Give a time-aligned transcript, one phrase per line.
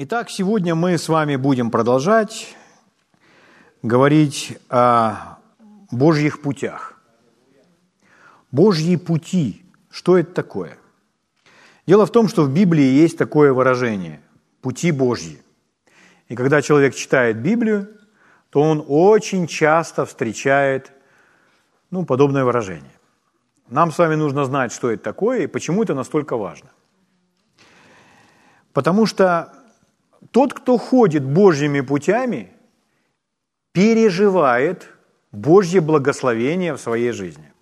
[0.00, 2.54] Итак, сегодня мы с вами будем продолжать
[3.82, 5.38] говорить о
[5.90, 7.02] Божьих путях.
[8.52, 9.64] Божьи пути.
[9.90, 10.78] Что это такое?
[11.84, 14.20] Дело в том, что в Библии есть такое выражение–
[14.62, 15.42] пути Божьи.
[16.28, 17.88] И когда человек читает Библию,
[18.50, 20.92] то он очень часто встречает
[21.90, 22.94] ну, подобное выражение.
[23.66, 26.70] Нам с вами нужно знать, что это такое и почему это настолько важно.
[28.72, 29.57] Потому что
[30.30, 32.52] тот, кто ходит Божьими путями,
[33.72, 34.88] переживает
[35.32, 37.52] Божье благословение в своей жизни.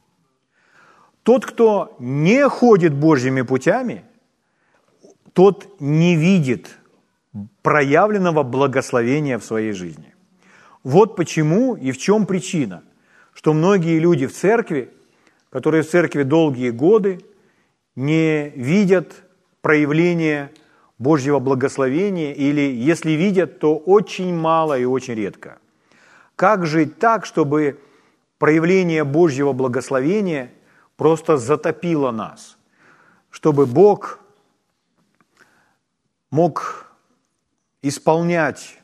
[1.23, 4.05] Тот, кто не ходит Божьими путями,
[5.32, 6.79] тот не видит
[7.62, 10.15] проявленного благословения в своей жизни.
[10.82, 12.84] Вот почему и в чем причина,
[13.34, 14.95] что многие люди в церкви,
[15.51, 17.20] которые в церкви долгие годы,
[17.96, 19.24] не видят
[19.60, 20.52] проявления
[20.98, 25.59] Божьего благословения или, если видят, то очень мало и очень редко.
[26.37, 27.79] Как жить так, чтобы
[28.38, 30.51] проявление Божьего благословения
[30.96, 32.56] просто затопило нас,
[33.30, 34.21] чтобы Бог
[36.30, 36.87] мог
[37.82, 38.78] исполнять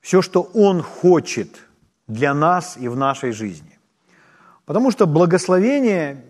[0.00, 1.68] все, что Он хочет
[2.06, 3.78] для нас и в нашей жизни.
[4.64, 6.24] Потому что благословение,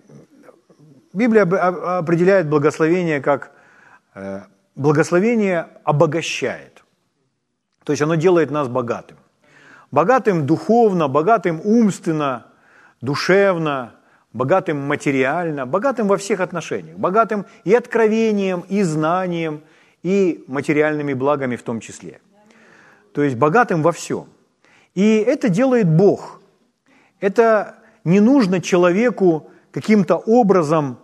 [1.12, 1.42] Библия
[1.98, 3.52] определяет благословение как
[4.74, 6.82] благословение обогащает.
[7.84, 9.16] То есть оно делает нас богатым.
[9.90, 12.46] Богатым духовно, богатым умственно,
[13.00, 13.94] душевно,
[14.32, 19.62] богатым материально, богатым во всех отношениях, богатым и откровением, и знанием,
[20.02, 22.20] и материальными благами в том числе.
[23.12, 24.28] То есть богатым во всем.
[24.94, 26.40] И это делает Бог.
[27.20, 30.98] Это не нужно человеку каким-то образом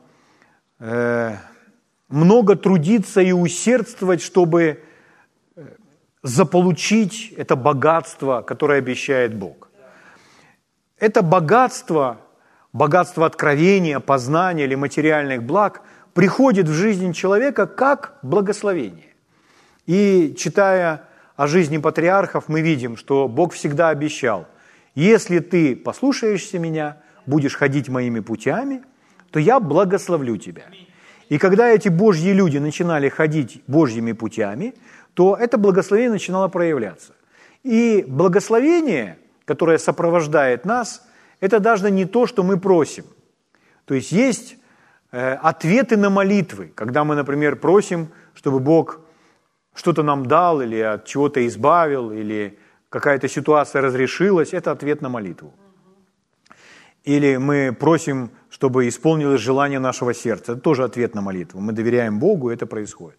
[0.78, 1.36] э,
[2.08, 4.82] много трудиться и усердствовать, чтобы
[5.56, 5.66] э,
[6.22, 9.70] заполучить это богатство, которое обещает Бог.
[10.98, 12.20] Это богатство,
[12.72, 15.82] богатство откровения, познания или материальных благ–
[16.16, 19.14] приходит в жизнь человека как благословение.
[19.84, 21.02] И читая
[21.36, 24.48] о жизни патриархов, мы видим, что Бог всегда обещал,
[24.94, 26.96] если ты послушаешься меня,
[27.26, 28.82] будешь ходить моими путями,
[29.30, 30.62] то я благословлю тебя.
[31.28, 34.74] И когда эти Божьи люди начинали ходить Божьими путями,
[35.14, 37.14] то это благословение начинало проявляться.
[37.64, 41.02] И благословение, которое сопровождает нас,
[41.40, 43.04] это даже не то, что мы просим.
[43.86, 44.56] То есть есть
[45.12, 49.00] Э, ответы на молитвы, когда мы, например, просим, чтобы Бог
[49.74, 52.58] что-то нам дал или от чего-то избавил, или
[52.90, 55.54] какая-то ситуация разрешилась, это ответ на молитву.
[57.06, 61.60] Или мы просим, чтобы исполнилось желание нашего сердца, это тоже ответ на молитву.
[61.60, 63.18] Мы доверяем Богу, и это происходит.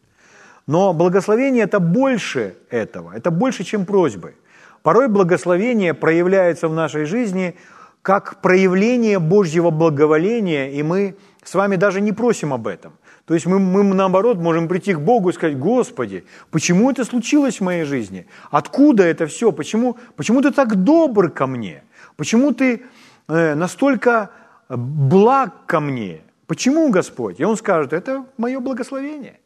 [0.67, 4.35] Но благословение– это больше этого, это больше, чем просьбы.
[4.83, 7.55] Порой благословение проявляется в нашей жизни
[8.01, 11.15] как проявление Божьего благоволения, и мы
[11.45, 12.91] с вами даже не просим об этом.
[13.25, 17.59] То есть мы, мы наоборот можем прийти к Богу и сказать, Господи, почему это случилось
[17.59, 18.27] в моей жизни?
[18.51, 19.53] Откуда это все?
[19.53, 21.83] Почему, почему ты так добр ко мне?
[22.17, 22.83] Почему ты
[23.27, 24.31] настолько
[24.69, 26.21] благ ко мне?
[26.45, 27.39] Почему, Господь?
[27.39, 29.39] И Он скажет, это мое благословение.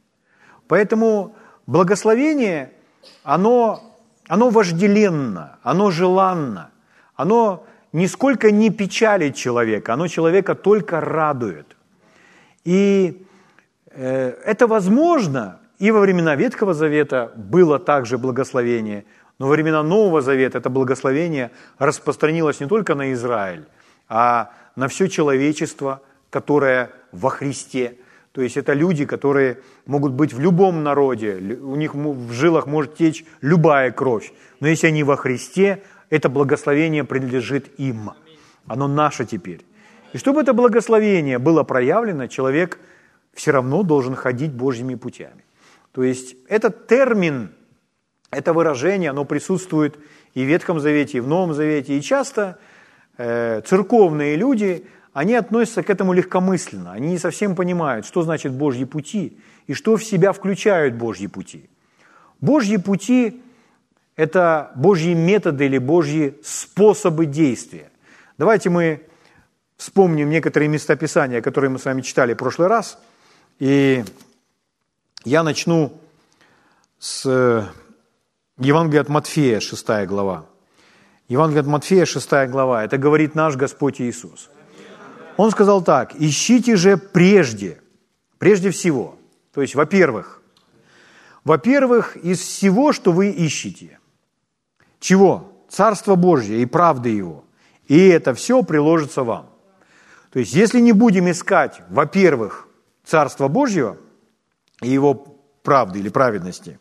[0.68, 1.36] Поэтому
[1.68, 2.72] благословение,
[3.24, 3.82] оно,
[4.28, 6.70] оно вожделенно, оно желанно,
[7.16, 11.76] оно нисколько не печалит человека, оно человека только радует–
[12.64, 13.26] и
[13.90, 19.06] э, это возможно, и во времена Ветхого Завета было также благословение,
[19.42, 23.66] но во времена Нового Завета это благословение распространилось не только на Израиль,
[24.08, 27.96] а на все человечество, которое во Христе.
[28.34, 29.58] То есть это люди, которые
[29.88, 34.32] могут быть в любом народе, у них в жилах может течь любая кровь.
[34.60, 35.82] Но если они во Христе,
[36.12, 38.12] это благословение принадлежит им.
[38.68, 39.66] Оно наше теперь.
[40.14, 42.78] И чтобы это благословение было проявлено, человек
[43.34, 45.44] все равно должен ходить Божьими путями.
[45.94, 47.50] То есть этот термин,
[48.32, 49.98] это выражение, оно присутствует
[50.34, 51.98] и в Ветхом Завете, и в Новом Завете.
[51.98, 52.58] И часто
[53.18, 56.94] э, церковные люди, они относятся к этому легкомысленно.
[56.94, 59.38] Они не совсем понимают, что значит Божьи пути
[59.68, 61.70] и что в себя включают Божьи пути.
[62.40, 63.42] Божьи пути–
[64.16, 67.92] это Божьи методы или Божьи способы действия.
[68.38, 69.06] Давайте мы
[69.76, 72.98] вспомним некоторые местописания, которые мы с вами читали в прошлый раз.
[73.60, 74.04] И
[75.26, 76.00] я начну
[76.98, 77.70] с
[78.62, 80.46] Евангелия от Матфея, 6 глава.
[81.28, 82.84] Евангелие от Матфея, 6 глава.
[82.84, 84.52] Это говорит наш Господь Иисус.
[85.36, 87.82] Он сказал так, «Ищите же прежде,
[88.38, 89.18] прежде всего».
[89.54, 90.38] То есть, во-первых,
[91.44, 93.98] Во-первых, из всего, что вы ищете.
[95.00, 95.52] Чего?
[95.68, 97.44] Царство Божье и правды Его.
[97.88, 99.50] И это все приложится вам.
[100.32, 102.68] То есть, если не будем искать, во-первых,
[103.04, 103.98] Царство Божьего
[104.84, 105.16] и Его
[105.64, 106.78] правды или праведности,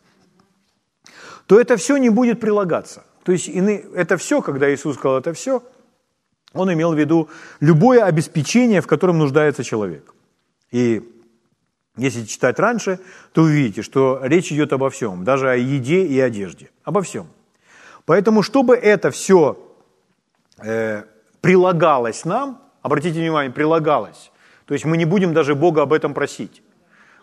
[1.50, 3.02] то это все не будет прилагаться.
[3.25, 5.64] То есть это все, когда Иисус сказал это все,
[6.52, 10.14] Он имел в виду любое обеспечение, в котором нуждается человек.
[10.70, 11.02] И
[11.97, 13.00] если читать раньше,
[13.32, 17.26] то увидите, что речь идет обо всем, даже о еде и одежде, обо всем.
[18.05, 19.58] Поэтому, чтобы это все
[20.58, 21.03] э,
[21.41, 24.31] прилагалось нам, обратите внимание, прилагалось,
[24.67, 26.62] то есть мы не будем даже Бога об этом просить,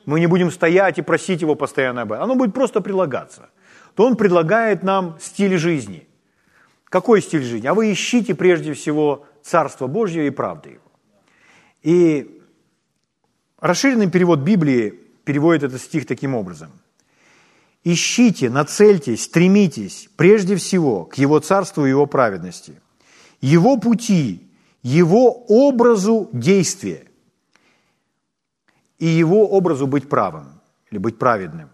[0.05, 3.49] мы не будем стоять и просить Его постоянно об этом, оно будет просто прилагаться,
[3.97, 6.07] то Он предлагает нам стиль жизни.
[6.85, 7.65] Какой стиль жизни?
[7.67, 10.91] А вы ищите прежде всего Царство Божье и правды Его.
[11.81, 12.37] И
[13.59, 14.91] Расширенный перевод Библии
[15.23, 16.71] переводит этот стих таким образом.
[17.83, 22.79] «Ищите, нацельтесь, стремитесь прежде всего к Его царству и Его праведности,
[23.41, 24.47] Его пути,
[24.83, 27.05] Его образу действия
[28.99, 30.61] и Его образу быть правым
[30.91, 31.69] или быть праведным.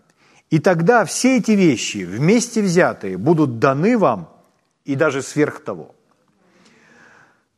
[0.54, 4.30] И тогда все эти вещи, вместе взятые, будут даны вам
[4.86, 5.96] и даже сверх того».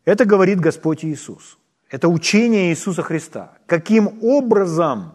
[0.05, 1.57] Это говорит Господь Иисус–
[1.89, 3.57] это учение Иисуса Христа.
[3.65, 5.13] Каким образом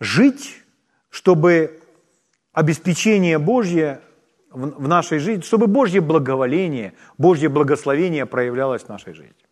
[0.00, 0.64] жить,
[1.10, 1.80] чтобы
[2.52, 4.00] обеспечение Божье
[4.50, 9.46] в нашей жизни, чтобы Божье благоволение, Божье благословение проявлялось в нашей жизни.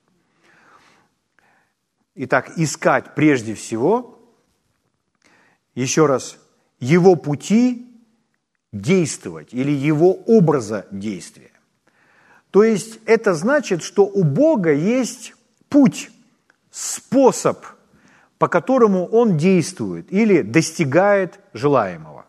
[2.16, 4.18] Итак, искать прежде всего,
[5.76, 6.36] еще раз,
[6.80, 7.86] Его пути
[8.72, 11.50] действовать или Его образа действия.
[12.50, 15.34] То есть это значит, что у Бога есть
[15.68, 16.10] путь,
[16.70, 17.64] способ,
[18.38, 22.24] по которому он действует или достигает желаемого.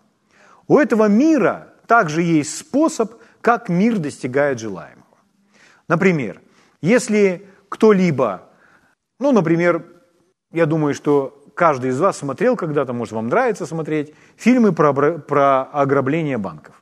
[0.68, 5.06] У этого мира также есть способ, как мир достигает желаемого.
[5.88, 6.42] Например,
[6.82, 8.50] если кто-либо,
[9.20, 9.86] ну, например,
[10.52, 15.64] я думаю, что каждый из вас смотрел когда-то, может, вам нравится смотреть, фильмы про, про
[15.64, 16.82] ограбление банков.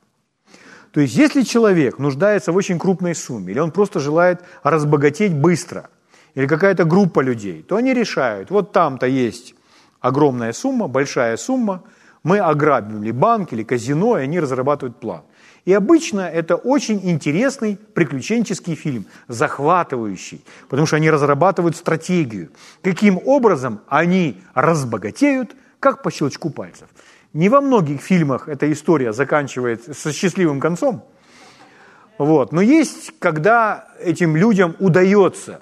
[0.92, 5.90] То есть, если человек нуждается в очень крупной сумме, или он просто желает разбогатеть быстро–
[6.38, 9.56] или какая-то группа людей, то они решают, вот там-то есть
[10.00, 11.82] огромная сумма, большая сумма,
[12.22, 15.22] мы ограбили банк или казино, и они разрабатывают план.
[15.68, 23.82] И обычно это очень интересный приключенческий фильм, захватывающий, потому что они разрабатывают стратегию, каким образом
[23.86, 26.88] они разбогатеют, как по щелчку пальцев.
[27.34, 31.04] Не во многих фильмах эта история заканчивается со счастливым концом,
[32.16, 32.50] вот.
[32.50, 35.60] но есть, когда этим людям удается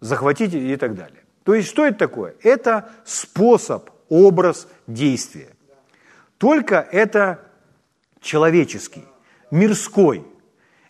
[0.00, 1.22] захватить и так далее.
[1.44, 2.34] То есть что это такое?
[2.42, 5.50] Это способ, образ действия.
[6.38, 7.47] Только это
[8.20, 9.04] человеческий,
[9.50, 10.24] мирской.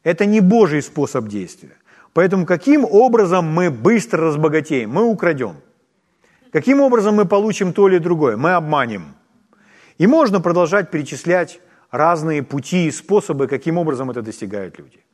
[0.03, 1.77] Это не Божий способ действия.
[2.13, 4.91] Поэтому каким образом мы быстро разбогатеем?
[4.91, 5.57] Мы украдем.
[6.53, 8.37] Каким образом мы получим то или другое?
[8.37, 9.15] Мы обманем.
[9.99, 11.61] И можно продолжать перечислять
[11.91, 15.05] разные пути и способы, каким образом это достигают люди.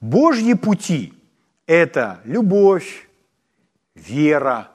[0.00, 1.14] Божьи пути–
[1.66, 3.08] это любовь,
[3.94, 4.70] вера.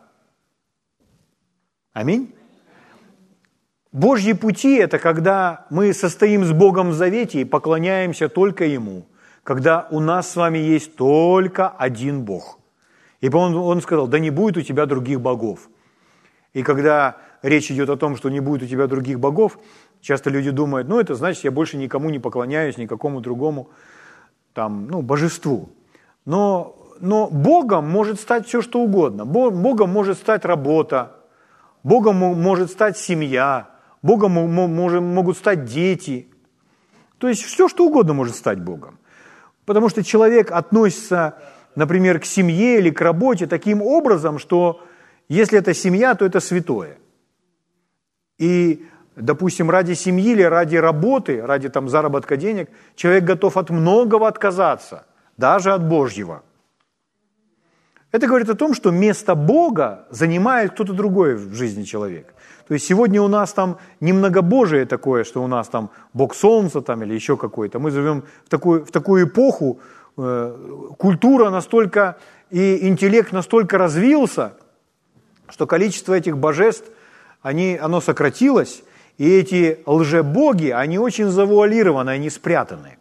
[1.93, 2.33] Аминь.
[3.95, 9.05] Божьи пути– это когда мы состоим с Богом в завете и поклоняемся только Ему,
[9.41, 12.59] когда у нас с вами есть только один Бог.
[13.21, 15.69] И он, он сказал, да не будет у тебя других богов.
[16.53, 19.57] И когда речь идет о том, что не будет у тебя других богов,
[20.01, 23.69] часто люди думают, ну это значит, я больше никому не поклоняюсь, никакому другому
[24.53, 25.69] там, ну, божеству.
[26.25, 29.25] Но но Богом может стать все, что угодно.
[29.25, 31.13] Богом может стать работа,
[31.83, 33.69] Богом может стать семья,
[34.05, 36.27] Богом могут стать дети.
[37.17, 38.99] То есть все, что угодно может стать Богом.
[39.65, 41.39] Потому что человек относится,
[41.75, 44.83] например, к семье или к работе таким образом, что
[45.27, 46.97] если это семья, то это святое.
[48.37, 48.85] И,
[49.15, 55.07] допустим, ради семьи или ради работы, ради там, заработка денег, человек готов от многого отказаться,
[55.35, 56.43] даже от Божьего–
[58.15, 62.33] это говорит о том, что место Бога занимает кто-то другой в жизни человека.
[62.67, 66.81] То есть сегодня у нас там не многобожие такое, что у нас там Бог Солнца
[66.81, 67.79] там или еще какой-то.
[67.79, 69.79] Мы живем в такую, в такую эпоху,
[70.17, 70.57] э,
[70.97, 72.17] культура настолько
[72.49, 74.53] и интеллект настолько развился,
[75.47, 76.89] что количество этих божеств,
[77.41, 78.83] они, оно сократилось,
[79.17, 82.97] и эти лжебоги, они очень завуалированы, они спрятаны.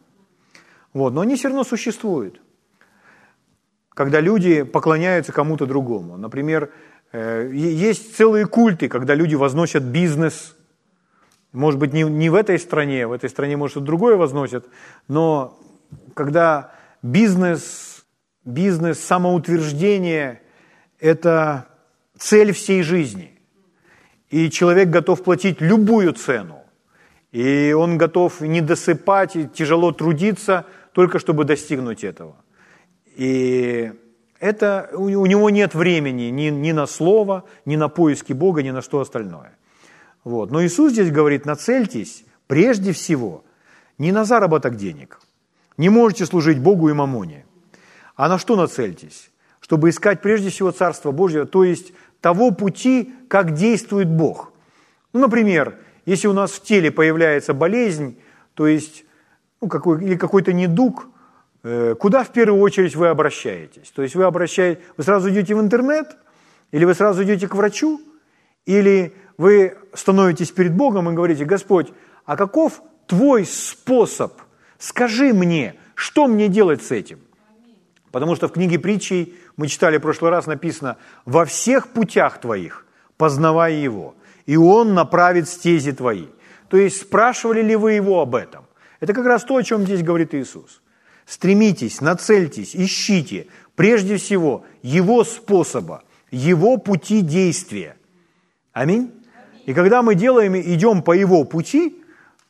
[0.93, 2.41] Вот, но они все равно существуют
[3.95, 6.17] когда люди поклоняются кому-то другому.
[6.17, 6.71] Например,
[7.15, 10.57] есть целые культы, когда люди возносят бизнес,
[11.55, 14.67] Может быть, не, не в этой стране, в этой стране, может, и другое возносят,
[15.07, 15.57] но
[16.15, 18.05] когда бизнес,
[18.45, 20.43] бизнес, самоутверждение–
[20.99, 21.69] это
[22.19, 23.39] цель всей жизни,
[24.31, 26.65] и человек готов платить любую цену,
[27.31, 32.35] и он готов не досыпать и тяжело трудиться, только чтобы достигнуть этого.
[33.17, 33.93] И
[34.41, 38.83] это, у него нет времени ни, ни на слово, ни на поиски Бога, ни на
[38.83, 39.57] что остальное.
[40.25, 40.51] Вот.
[40.51, 43.45] Но Иисус здесь говорит, нацельтесь прежде всего
[43.99, 45.21] не на заработок денег.
[45.77, 47.45] Не можете служить Богу и мамоне.
[48.17, 49.31] А на что нацельтесь?
[49.61, 54.53] Чтобы искать прежде всего Царство Божье, то есть того пути, как действует Бог.
[55.13, 58.19] Ну, например, если у нас в теле появляется болезнь,
[58.55, 59.05] то есть
[59.61, 61.09] ну, какой, или какой-то недуг,
[61.99, 63.91] куда в первую очередь вы обращаетесь?
[63.91, 66.17] То есть вы обращаетесь, вы сразу идете в интернет,
[66.73, 68.01] или вы сразу идете к врачу,
[68.67, 71.93] или вы становитесь перед Богом и говорите, Господь,
[72.27, 74.35] а каков твой способ?
[74.79, 77.21] Скажи мне, что мне делать с этим?
[78.13, 82.87] Потому что в книге притчей, мы читали в прошлый раз, написано, во всех путях твоих
[83.17, 86.27] познавай его, и он направит стези твои.
[86.69, 88.67] То есть спрашивали ли вы его об этом?
[89.01, 90.83] Это как раз то, о чем здесь говорит Иисус.
[91.27, 97.97] Стремитесь, нацельтесь, ищите прежде всего Его способа, Его пути действия.
[98.73, 99.11] Аминь.
[99.65, 102.03] И когда мы делаем, идем по Его пути,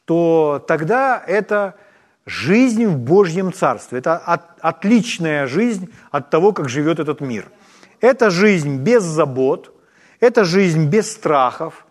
[0.05, 1.77] то тогда это
[2.27, 3.99] жизнь в Божьем Царстве.
[3.99, 7.47] Это от, отличная жизнь от того, как живет этот мир.
[8.01, 9.73] Это жизнь без забот,
[10.19, 11.87] это жизнь без страхов,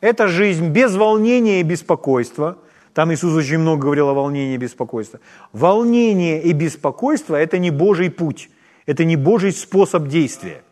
[0.00, 2.58] это жизнь без волнения и беспокойства–
[2.96, 5.20] там Иисус очень много говорил о волнении и беспокойстве.
[5.52, 8.48] Волнение и беспокойство– это не Божий путь,
[8.86, 10.62] это не Божий способ действия.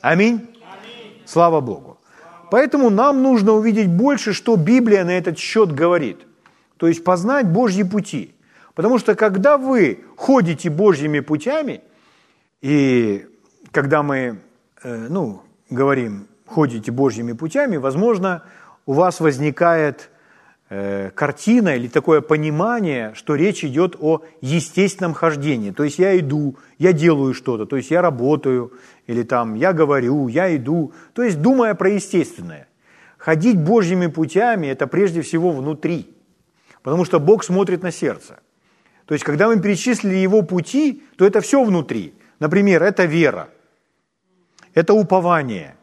[0.00, 0.48] Аминь?
[1.24, 1.98] Слава Богу.
[2.50, 6.26] Поэтому нам нужно увидеть больше, что Библия на этот счет говорит.
[6.76, 8.34] То есть познать Божьи пути.
[8.74, 11.82] Потому что когда вы ходите Божьими путями,
[12.62, 13.28] и
[13.70, 14.40] когда мы
[14.82, 18.42] э, ну, говорим «ходите Божьими путями», возможно,
[18.86, 20.10] у вас возникает
[21.14, 25.70] картина или такое понимание, что речь идет о естественном хождении.
[25.70, 28.72] То есть я иду, я делаю что-то, то есть я работаю,
[29.06, 30.92] или там я говорю, я иду.
[31.12, 32.66] То есть думая про естественное.
[33.18, 36.14] Ходить Божьими путями– это прежде всего внутри,
[36.82, 38.40] потому что Бог смотрит на сердце.
[39.06, 42.14] То есть когда мы перечислили Его пути, то это все внутри.
[42.38, 43.48] Например, это вера,
[44.74, 45.76] это упование,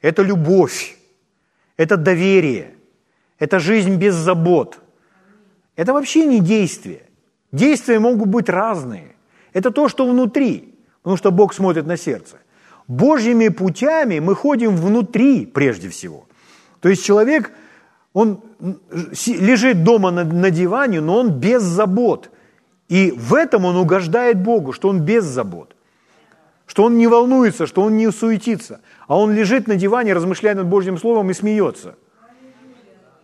[0.00, 0.96] это любовь,
[1.76, 2.74] это доверие–
[3.38, 4.78] это жизнь без забот.
[5.76, 7.02] Это вообще не действие.
[7.52, 9.14] Действия могут быть разные.
[9.52, 12.36] Это то, что внутри, потому что Бог смотрит на сердце.
[12.88, 16.26] Божьими путями мы ходим внутри прежде всего.
[16.80, 17.52] То есть человек,
[18.12, 18.40] он
[19.26, 22.30] лежит дома на, на диване, но он без забот.
[22.88, 25.76] И в этом он угождает Богу, что он без забот.
[26.66, 28.80] Что он не волнуется, что он не суетится.
[29.06, 31.94] А он лежит на диване, размышляет над Божьим Словом и смеется–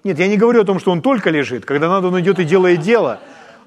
[0.05, 1.65] нет, я не говорю о том, что он только лежит.
[1.65, 3.21] Когда надо, он идет и делает дело.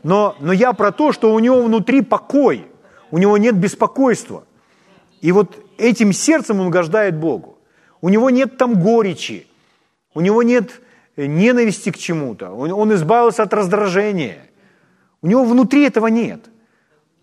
[0.04, 2.68] Но, но я про то, что у него внутри покой,
[3.10, 4.44] у него нет беспокойства.
[5.22, 7.58] И вот этим сердцем он угождает Богу.
[8.02, 9.48] У него нет там горечи,
[10.14, 10.82] у него нет
[11.16, 14.38] э, ненависти к чему-то, он, он избавился от раздражения.
[15.24, 16.42] У него внутри этого нет.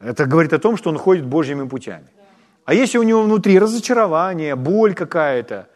[0.00, 2.09] Это говорит о том, что он ходит Божьими путями.
[2.64, 5.68] А если у него внутри разочарование, боль какая-то,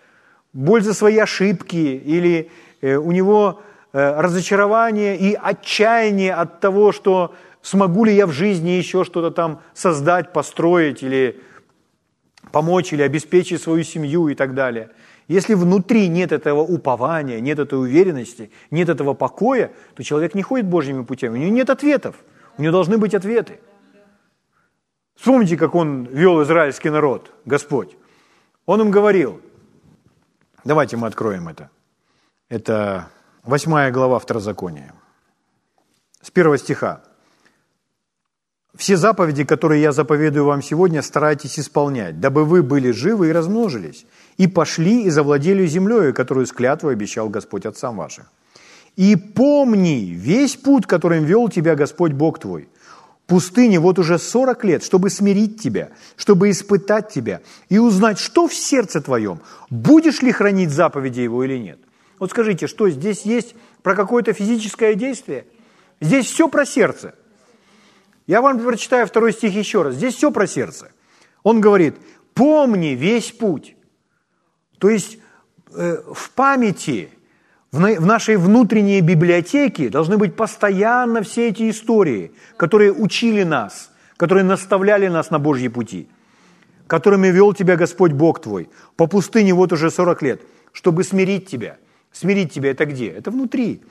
[0.53, 2.51] боль за свои ошибки или
[2.83, 3.61] у него
[3.93, 9.61] э, разочарование и отчаяние от того, что смогу ли я в жизни еще что-то там
[9.75, 11.41] создать, построить или
[12.53, 14.91] помочь или обеспечить свою семью и так далее.
[15.27, 20.67] Если внутри нет этого упования, нет этой уверенности, нет этого покоя, то человек не ходит
[20.67, 22.17] Божьими путями, у него нет ответов,
[22.57, 23.61] у него должны быть ответы.
[25.17, 27.97] Вспомните, как он вел израильский народ, Господь.
[28.65, 29.41] Он им говорил,
[30.65, 31.71] давайте мы откроем это–
[32.49, 33.11] это
[33.45, 34.95] восьмая глава Второзакония.
[36.23, 37.03] С первого стиха.
[38.75, 44.07] «Все заповеди, которые я заповедую вам сегодня, старайтесь исполнять, дабы вы были живы и размножились,
[44.37, 48.25] и пошли и завладели землей, которую с клятвой обещал Господь отцам вашим.
[48.95, 52.69] И помни весь путь, которым вел тебя Господь Бог твой,
[53.27, 58.55] пустыне вот уже 40 лет, чтобы смирить тебя, чтобы испытать тебя и узнать, что в
[58.55, 59.41] сердце твоем,
[59.71, 61.79] будешь ли хранить заповеди его или нет.
[62.19, 65.47] Вот скажите, что здесь есть про какое-то физическое действие?
[66.01, 67.15] Здесь все про сердце.
[68.27, 69.95] Я вам прочитаю второй стих еще раз.
[69.95, 70.91] Здесь все про сердце.
[71.43, 71.97] Он говорит,
[72.35, 73.77] помни весь путь.
[74.79, 75.19] То есть
[75.75, 77.11] э, в памяти,
[77.73, 85.09] в нашей внутренней библиотеке должны быть постоянно все эти истории, которые учили нас, которые наставляли
[85.09, 86.09] нас на Божьи пути,
[86.87, 91.79] которыми вел тебя Господь Бог твой по пустыне вот уже 40 лет, чтобы смирить тебя.
[92.13, 93.09] Смирить тебя это где?
[93.09, 93.83] Это внутри.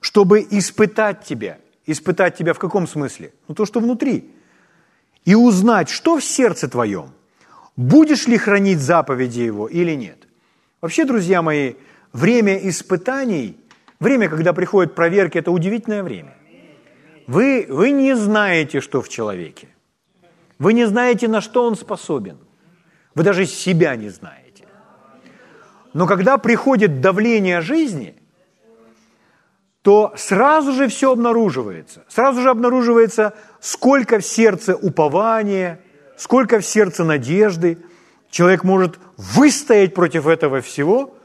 [0.00, 1.58] Чтобы испытать тебя.
[1.86, 3.32] Испытать тебя в каком смысле?
[3.48, 4.30] Ну то, что внутри.
[5.24, 7.10] И узнать, что в сердце твоем.
[7.76, 10.28] Будешь ли хранить заповеди Его или нет.
[10.80, 11.74] Вообще, друзья мои,
[12.12, 13.56] время испытаний,
[14.00, 16.36] время, когда приходят проверки, это удивительное время.
[17.26, 19.68] Вы, вы не знаете, что в человеке.
[20.58, 22.38] Вы не знаете, на что он способен.
[23.14, 24.41] Вы даже себя не знаете.
[25.92, 28.14] Но когда приходит давление жизни,
[29.82, 32.04] то сразу же все обнаруживается.
[32.08, 35.80] Сразу же обнаруживается, сколько в сердце упования,
[36.16, 37.78] сколько в сердце надежды.
[38.30, 41.14] Человек может выстоять против этого всего–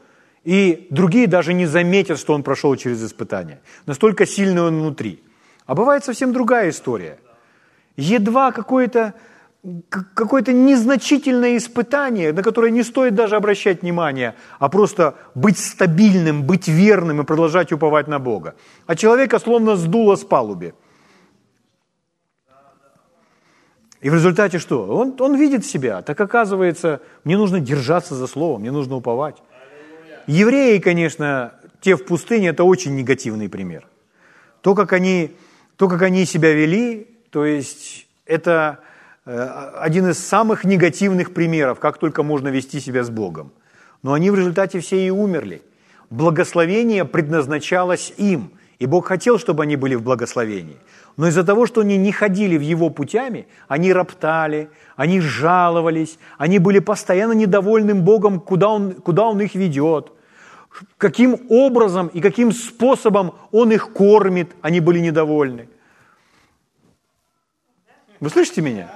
[0.48, 3.60] и другие даже не заметят, что он прошел через испытание.
[3.84, 5.22] Настолько сильный он внутри.
[5.66, 7.18] А бывает совсем другая история.
[7.96, 9.12] Едва какое-то
[9.88, 16.68] какое-то незначительное испытание, на которое не стоит даже обращать внимание, а просто быть стабильным, быть
[16.68, 18.54] верным и продолжать уповать на Бога.
[18.86, 20.74] А человека словно сдуло с палуби.
[24.00, 24.86] И в результате что?
[24.86, 26.02] Он, он видит себя.
[26.02, 29.36] Так оказывается, мне нужно держаться за слово, мне нужно уповать.
[30.26, 33.86] Евреи, конечно, те в пустыне, это очень негативный пример.
[34.60, 35.32] То, как они,
[35.76, 38.80] то, как они себя вели, то есть это
[39.28, 43.52] один из самых негативных примеров, как только можно вести себя с Богом.
[44.02, 45.60] Но они в результате все и умерли.
[46.10, 50.78] Благословение предназначалось им, и Бог хотел, чтобы они были в благословении.
[51.16, 56.58] Но из-за того, что они не ходили в Его путями, они роптали, они жаловались, они
[56.58, 60.12] были постоянно недовольным Богом, куда Он, куда он их ведет
[60.96, 65.68] каким образом и каким способом он их кормит, они были недовольны.
[68.20, 68.90] Вы слышите меня?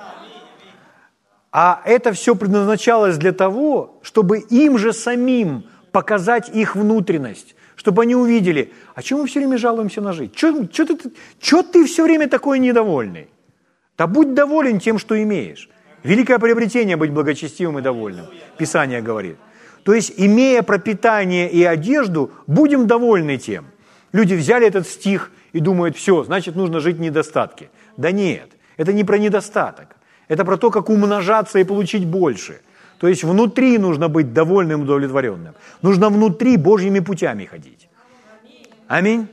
[1.53, 8.17] А это все предназначалось для того, чтобы им же самим показать их внутренность, чтобы они
[8.17, 10.33] увидели, а чему мы все время жалуемся на жизнь?
[10.35, 13.29] Чего ты, чё ты все время такой недовольный?
[13.99, 15.69] Да будь доволен тем, что имеешь.
[16.03, 18.27] Великое приобретение быть благочестивым и довольным.
[18.57, 19.37] Писание говорит–
[19.85, 23.67] то есть, имея пропитание и одежду, будем довольны тем.
[24.12, 27.71] Люди взяли этот стих и думают, все, значит, нужно жить в недостатке.
[27.97, 29.97] Да нет, это не про недостаток.
[30.33, 32.61] Это про то, как умножаться и получить больше.
[32.99, 35.55] То есть внутри нужно быть довольным, удовлетворенным.
[35.83, 37.88] Нужно внутри Божьими путями ходить.
[38.88, 39.27] Аминь.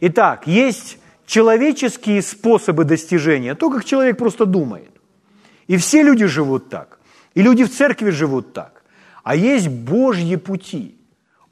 [0.00, 4.90] Итак, есть человеческие способы достижения, то, как человек просто думает.
[5.68, 6.98] И все люди живут так.
[7.36, 8.82] И люди в церкви живут так.
[9.22, 10.96] А есть Божьи пути,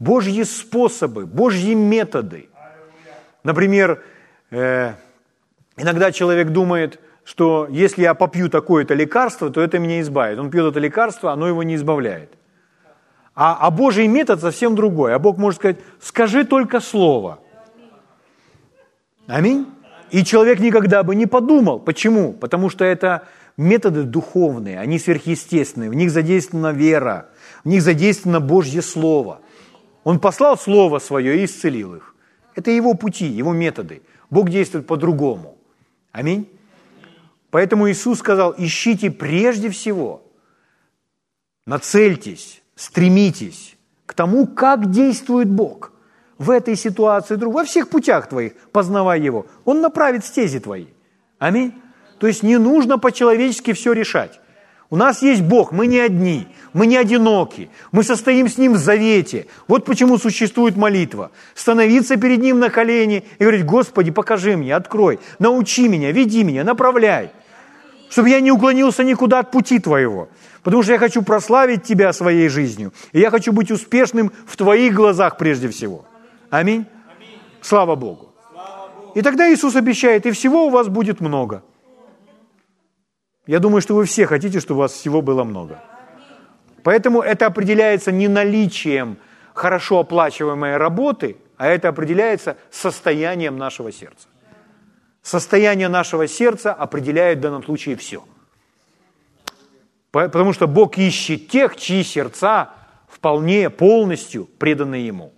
[0.01, 2.49] Божьи способы, Божьи методы.
[3.45, 4.03] Например,
[4.51, 4.95] э,
[5.77, 10.39] иногда человек думает, что если я попью такое-то лекарство, то это меня избавит.
[10.39, 12.33] Он пьет это лекарство, оно его не избавляет.
[13.35, 15.15] А, а Божий метод совсем другой.
[15.15, 17.39] А Бог может сказать, скажи только слово.
[19.27, 19.67] Аминь.
[20.11, 21.79] И человек никогда бы не подумал.
[21.79, 22.33] Почему?
[22.33, 23.23] Потому что это
[23.57, 27.29] методы духовные, они сверхъестественные, в них задействована вера
[27.65, 29.41] в них задействовано Божье Слово.
[30.05, 32.15] Он послал Слово Свое и исцелил их.
[32.55, 34.03] Это его пути, его методы.
[34.31, 35.57] Бог действует по-другому.
[36.11, 36.49] Аминь.
[37.53, 40.23] Поэтому Иисус сказал, ищите прежде всего,
[41.67, 45.93] нацельтесь, стремитесь к тому, как действует Бог
[46.38, 49.45] в этой ситуации, во всех путях твоих, познавай Его.
[49.67, 50.87] Он направит стези твои.
[51.38, 51.75] Аминь.
[52.19, 54.41] То есть не нужно по-человечески все решать.
[54.88, 58.79] У нас есть Бог, мы не одни, мы не одиноки, мы состоим с Ним в
[58.79, 59.47] завете.
[59.69, 61.33] Вот почему существует молитва.
[61.55, 66.65] Становиться перед Ним на колени и говорить, Господи, покажи мне, открой, научи меня, веди меня,
[66.65, 67.31] направляй.
[68.12, 70.29] Чтобы я не уклонился никуда от пути Твоего.
[70.62, 72.92] Потому что я хочу прославить Тебя своей жизнью.
[73.12, 76.05] И я хочу быть успешным в Твоих глазах прежде всего.
[76.51, 76.85] Аминь.
[77.62, 78.29] Слава Богу.
[79.14, 81.62] И тогда Иисус обещает, и всего у вас будет много–
[83.46, 85.83] я думаю, что вы все хотите, чтобы у вас всего было много.
[86.85, 89.18] Поэтому это определяется не наличием
[89.53, 94.29] хорошо оплачиваемой работы, а это определяется состоянием нашего сердца.
[95.23, 98.25] Состояние нашего сердца определяет в данном случае все.
[100.11, 102.71] Потому что Бог ищет тех, чьи сердца
[103.09, 105.33] вполне полностью преданы Ему.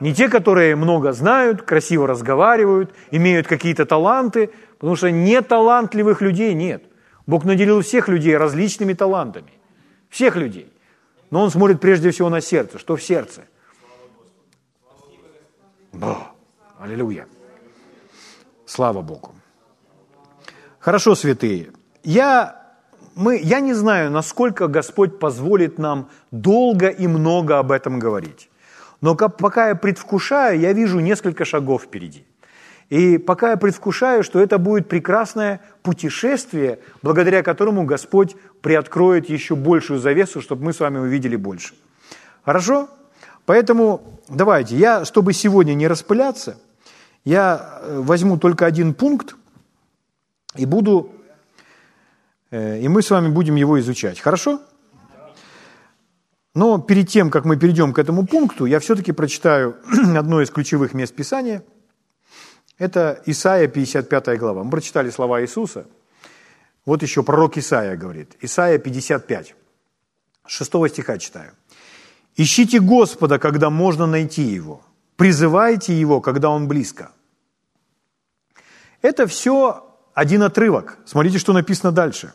[0.00, 6.84] Не те, которые много знают, красиво разговаривают, имеют какие-то таланты, потому что неталантливых людей нет.
[7.26, 9.52] Бог наделил всех людей различными талантами.
[10.08, 10.72] Всех людей.
[11.30, 12.78] Но Он смотрит прежде всего на сердце.
[12.78, 13.44] Что в сердце?
[15.92, 16.32] Бо.
[16.78, 17.26] Аллилуйя.
[18.68, 19.30] Слава Богу.
[20.78, 21.70] Хорошо, святые.
[22.04, 22.62] Я,
[23.14, 28.50] мы, я не знаю, насколько Господь позволит нам долго и много об этом говорить.
[29.00, 32.26] Но пока я предвкушаю, я вижу несколько шагов впереди.
[32.90, 39.98] И пока я предвкушаю, что это будет прекрасное путешествие, благодаря которому Господь приоткроет еще большую
[39.98, 41.74] завесу, чтобы мы с вами увидели больше.
[42.44, 42.90] Хорошо?
[43.46, 46.58] Поэтому давайте, я, чтобы сегодня не распыляться,
[47.24, 49.36] я э, возьму только один пункт
[50.56, 51.12] и буду,
[52.50, 54.20] э, и мы с вами будем его изучать.
[54.20, 54.60] Хорошо?
[56.54, 59.76] Но перед тем, как мы перейдем к этому пункту, я все-таки прочитаю
[60.16, 61.62] одно из ключевых мест Писания–
[62.78, 64.62] это Исаия 55 глава.
[64.62, 65.86] Мы прочитали слова Иисуса.
[66.86, 68.36] Вот еще пророк Исаия говорит.
[68.40, 69.54] Исаия 55.
[70.46, 71.52] 6 стиха читаю.
[72.36, 74.80] «Ищите Господа, когда можно найти Его.
[75.18, 77.10] Призывайте Его, когда Он близко».
[79.02, 80.96] Это все один отрывок.
[81.04, 82.32] Смотрите, что написано дальше.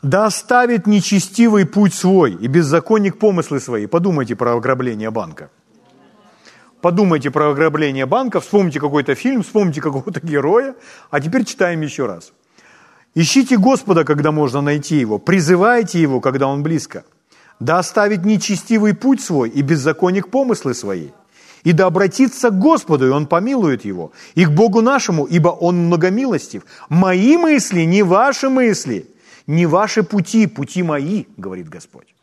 [0.00, 3.86] «Да оставит нечестивый путь свой и беззаконник помыслы свои».
[3.86, 5.50] Подумайте про ограбление банка–
[6.84, 10.74] подумайте про ограбление банка, вспомните какой-то фильм, вспомните какого-то героя,
[11.10, 12.34] а теперь читаем еще раз.
[13.14, 17.04] Ищите Господа, когда можно найти Его, призывайте Его, когда Он близко.
[17.60, 21.08] Да оставит нечестивый путь свой и беззаконник помыслы свои.
[21.62, 25.86] И да обратится к Господу, и Он помилует его, и к Богу нашему, ибо Он
[25.86, 26.64] многомилостив.
[26.88, 29.06] Мои мысли, не ваши мысли,
[29.46, 32.14] не ваши пути, пути мои, говорит Господь.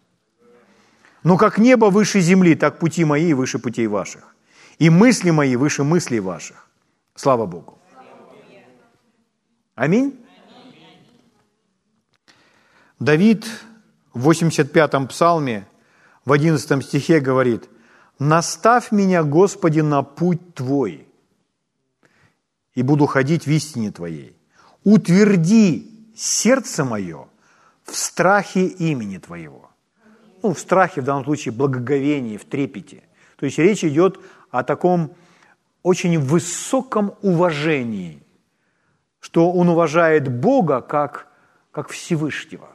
[1.23, 4.35] Но как небо выше земли, так пути мои выше путей ваших
[4.81, 6.67] и мысли мои выше мыслей ваших.
[7.15, 7.77] Слава Богу.
[9.75, 10.19] Аминь.
[12.99, 13.45] Давид
[14.13, 15.67] в 85-м псалме
[16.25, 17.69] в 11 стихе говорит,
[18.19, 21.07] «Наставь меня, Господи, на путь Твой,
[22.75, 24.35] и буду ходить в истине Твоей.
[24.83, 27.27] Утверди сердце мое
[27.83, 29.69] в страхе имени Твоего».
[30.43, 33.03] Ну, в страхе, в данном случае, благоговении, в трепете.
[33.37, 34.19] То есть речь идет
[34.49, 35.15] о таком
[35.83, 38.23] очень высоком уважении,
[39.19, 41.27] что он уважает Бога как,
[41.71, 42.69] как Всевышнего.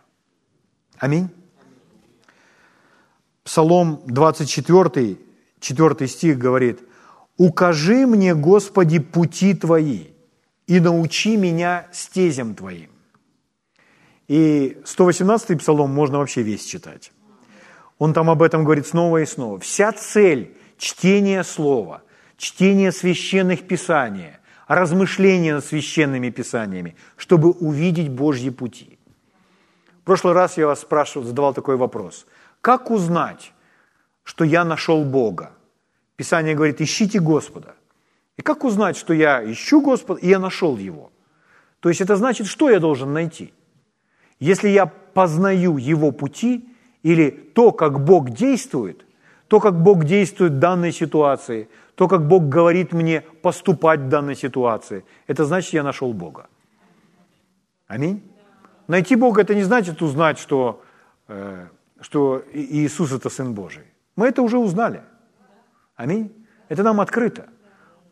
[0.99, 1.29] Аминь.
[3.45, 5.19] Псалом 24,
[5.61, 6.81] 4 стих говорит,
[7.37, 10.07] «Укажи мне, Господи, пути Твои,
[10.67, 12.91] и научи меня стезям Твоим».
[14.27, 17.13] И 118 псалом можно вообще весь читать.
[17.99, 19.61] Он там об этом говорит снова и снова.
[19.61, 22.03] Вся цель чтение Слова,
[22.37, 24.33] чтение священных Писаний,
[24.67, 28.96] размышления над священными Писаниями, чтобы увидеть Божьи пути.
[30.07, 32.27] В прошлый раз я вас спрашивал, задавал такой вопрос.
[32.61, 33.53] Как узнать,
[34.23, 35.51] что я нашел Бога?
[36.15, 37.75] Писание говорит, ищите Господа.
[38.37, 41.11] И как узнать, что я ищу Господа, и я нашел Его?
[41.81, 43.53] То есть это значит, что я должен найти?
[44.39, 46.69] Если я познаю Его пути,
[47.03, 49.05] или то, как Бог действует,
[49.49, 54.37] то, как Бог действует в данной ситуации, то, как Бог говорит мне поступать в данной
[54.37, 56.47] ситуации, это значит, я нашел Бога.
[57.89, 58.23] Аминь.
[58.89, 60.83] Найти Бога это не значит узнать, что,
[61.29, 61.67] э,
[62.01, 63.85] что Иисус это Сын Божий.
[64.17, 65.03] Мы это уже узнали.
[65.97, 66.47] Аминь.
[66.69, 67.49] Это нам открыто.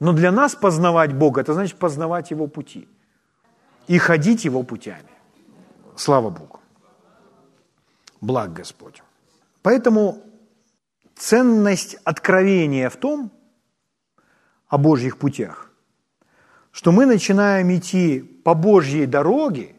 [0.01, 2.89] Но для нас познавать Бога, это значит познавать Его пути
[3.87, 5.11] и ходить Его путями.
[5.97, 6.61] Слава Богу.
[8.21, 9.03] Благ Господь.
[9.63, 10.23] Поэтому
[11.15, 13.31] ценность откровения в том,
[14.69, 15.71] о Божьих путях,
[16.73, 19.74] что мы начинаем идти по Божьей дороге,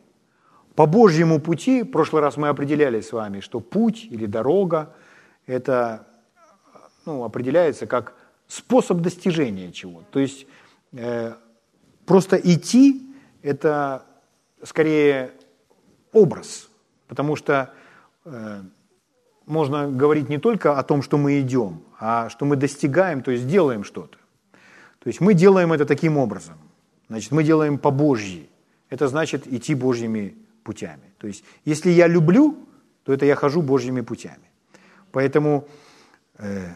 [0.75, 1.83] по Божьему пути.
[1.83, 4.93] В прошлый раз мы определяли с вами, что путь или дорога–
[5.47, 6.07] это
[7.05, 8.13] ну, определяется как
[8.47, 10.03] способ достижения чего.
[10.11, 10.45] То есть
[10.93, 11.33] э,
[12.05, 13.01] просто идти–
[13.41, 14.05] это
[14.63, 15.31] скорее
[16.11, 16.69] образ,
[17.07, 17.71] потому что
[18.25, 18.61] э,
[19.45, 23.47] можно говорить не только о том, что мы идем, а что мы достигаем, то есть
[23.47, 24.17] делаем что-то.
[24.99, 26.55] То есть мы делаем это таким образом.
[27.07, 28.49] Значит, мы делаем по Божьи.
[28.89, 30.35] Это значит идти Божьими
[30.65, 31.13] путями.
[31.19, 32.58] То есть если я люблю,
[33.04, 34.49] то это я хожу Божьими путями.
[35.12, 35.67] Поэтому
[36.38, 36.73] э,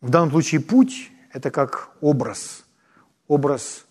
[0.00, 2.64] в данном случае путь– это как образ,
[3.28, 3.86] образ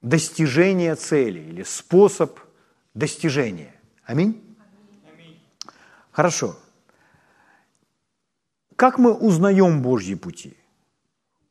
[0.00, 2.38] достижения цели или способ
[2.94, 3.74] достижения.
[4.04, 4.40] Аминь?
[5.12, 5.40] Аминь.
[6.12, 6.56] Хорошо.
[8.76, 10.56] Как мы узнаем Божьи пути?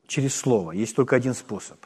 [0.07, 0.71] Через Слово.
[0.71, 1.77] Есть только один способ.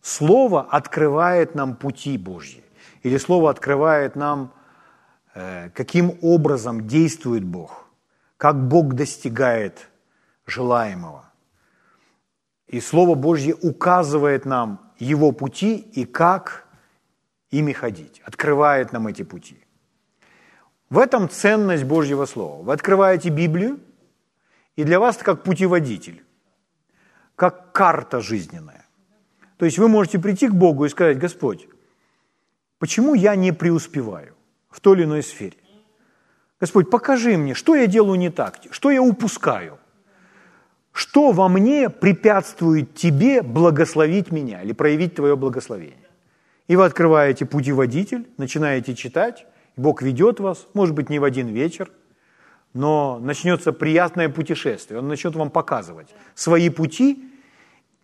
[0.00, 2.62] Слово открывает нам пути Божьи.
[3.06, 4.52] Или Слово открывает нам,
[5.34, 7.86] э, каким образом действует Бог,
[8.36, 9.88] как Бог достигает
[10.44, 11.22] желаемого.
[12.66, 16.66] И Слово Божье указывает нам Его пути и как
[17.52, 19.64] ими ходить, открывает нам эти пути.
[20.90, 22.64] В этом ценность Божьего Слова.
[22.64, 23.78] Вы открываете Библию,
[24.74, 26.24] и для вас это как путеводитель,
[27.36, 28.84] как карта жизненная.
[29.58, 31.68] То есть вы можете прийти к Богу и сказать, Господь,
[32.78, 34.34] почему я не преуспеваю
[34.70, 35.56] в той или иной сфере?
[36.60, 39.78] Господь, покажи мне, что я делаю не так, что я упускаю.
[40.92, 46.08] Что во мне препятствует тебе благословить меня или проявить твое благословение?
[46.68, 51.90] И вы открываете путеводитель, начинаете читать, Бог ведет вас, может быть, не в один вечер,
[52.72, 55.00] но начнется приятное путешествие.
[55.00, 57.30] Он начнет вам показывать свои пути,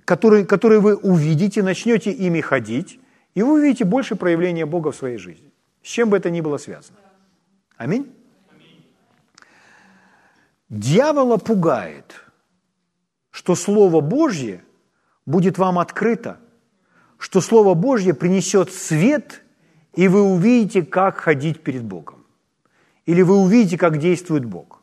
[0.04, 3.00] которые, которые вы увидите, начнете ими ходить,
[3.34, 5.52] и вы увидите больше проявления Бога в своей жизни.
[5.82, 6.98] С чем бы это ни было связано.
[7.76, 8.12] Аминь.
[10.68, 12.24] Дьявола пугает,
[13.30, 14.64] что Слово Божье
[15.26, 16.38] будет вам открыто,
[17.18, 19.42] что Слово Божье принесет свет,
[19.94, 22.24] и вы увидите, как ходить перед Богом.
[23.06, 24.80] Или вы увидите, как действует Бог.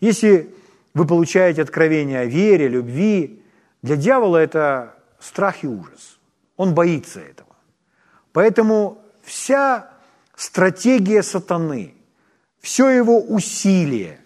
[0.00, 0.54] Если
[0.94, 3.42] вы получаете откровение о вере, любви,
[3.82, 6.18] для дьявола это страх и ужас.
[6.56, 7.45] Он боится этого.
[8.36, 9.88] Поэтому вся
[10.36, 11.94] стратегия сатаны,
[12.60, 14.20] все его усилие,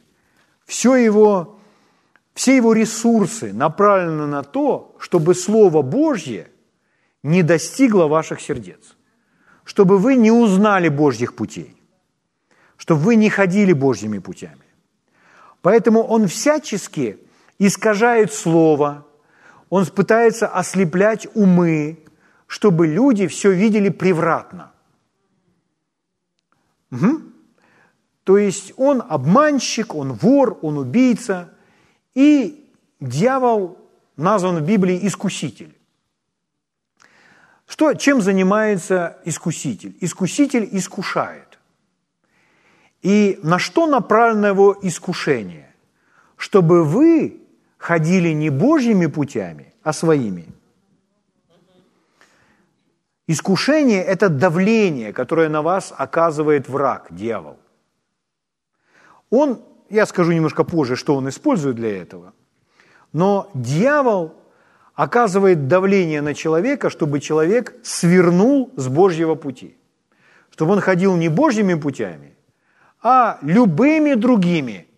[0.66, 1.61] все его,
[2.35, 6.51] все его ресурсы направлены на то, чтобы Слово Божье
[7.23, 8.96] не достигло ваших сердец,
[9.62, 11.81] чтобы вы не узнали Божьих путей,
[12.79, 14.66] чтобы вы не ходили Божьими путями.
[15.62, 17.20] Поэтому он всячески
[17.61, 19.07] искажает Слово,
[19.68, 22.01] он пытается ослеплять умы,
[22.50, 24.72] чтобы люди все видели превратно.
[26.90, 27.22] Угу.
[28.24, 31.54] То есть он обманщик, он вор, он убийца.
[32.12, 33.78] И дьявол
[34.16, 35.78] назван в Библии искуситель.
[37.68, 39.96] Что, чем занимается искуситель?
[40.00, 41.60] Искуситель искушает.
[43.00, 45.72] И на что направлено его искушение?
[46.36, 47.42] Чтобы вы
[47.78, 50.48] ходили не Божьими путями, а своими.
[53.33, 57.59] Искушение– это давление, которое на вас оказывает враг, дьявол.
[59.31, 62.33] Он, я скажу немножко позже, что он использует для этого,
[63.12, 64.35] но дьявол
[64.95, 69.77] оказывает давление на человека, чтобы человек свернул с Божьего пути,
[70.51, 72.35] чтобы он ходил не Божьими путями,
[73.01, 74.88] а любыми другими,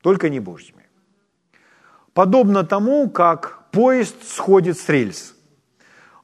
[0.00, 0.86] только не Божьими.
[2.12, 5.34] Подобно тому, как поезд сходит с рельс.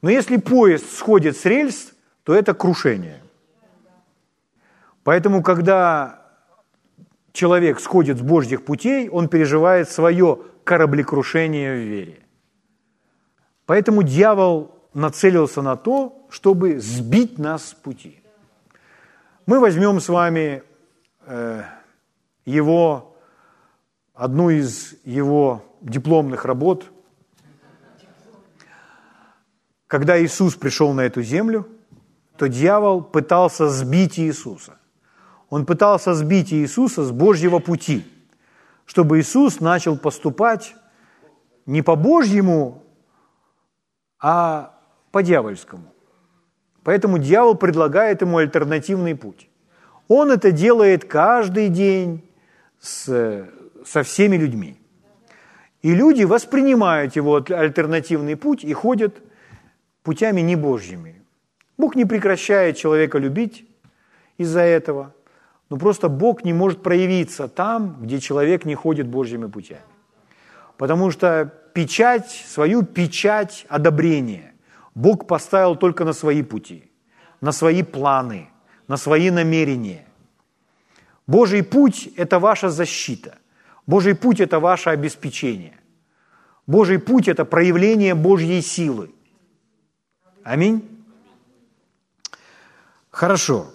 [0.05, 3.23] Но если поезд сходит с рельс, то это крушение.
[5.03, 6.27] Поэтому, когда
[7.33, 12.19] человек сходит с Божьих путей, он переживает свое кораблекрушение в вере.
[13.65, 18.23] Поэтому дьявол нацелился на то, чтобы сбить нас с пути.
[19.47, 20.65] Мы возьмем с вами
[21.25, 21.63] э,
[22.45, 23.17] его,
[24.13, 26.91] одну из его дипломных работ.
[29.95, 31.69] Когда Иисус пришел на эту землю,
[32.37, 34.73] то дьявол пытался сбить Иисуса.
[35.51, 38.05] Он пытался сбить Иисуса с Божьего пути,
[38.87, 40.75] чтобы Иисус начал поступать
[41.65, 42.83] не по Божьему,
[44.21, 44.75] а
[45.13, 45.93] по дьявольскому.
[46.83, 49.49] Поэтому дьявол предлагает ему альтернативный путь.
[50.09, 52.29] Он это делает каждый день
[52.81, 53.47] с,
[53.87, 54.77] со всеми людьми.
[55.83, 59.21] И люди воспринимают его альтернативный путь и ходят
[60.05, 61.21] путями не Божьими.
[61.77, 63.67] Бог не прекращает человека любить
[64.39, 65.13] из-за этого–
[65.71, 69.81] но просто Бог не может проявиться там, где человек не ходит Божьими путями.
[70.77, 74.53] Потому что печать, свою печать одобрения
[74.95, 76.91] Бог поставил только на свои пути,
[77.41, 78.49] на свои планы,
[78.89, 80.05] на свои намерения.
[81.27, 83.39] Божий путь– это ваша защита.
[83.87, 85.81] Божий путь– это ваше обеспечение.
[86.67, 89.11] Божий путь– это проявление Божьей силы.
[90.45, 90.89] Аминь.
[93.11, 93.73] Хорошо.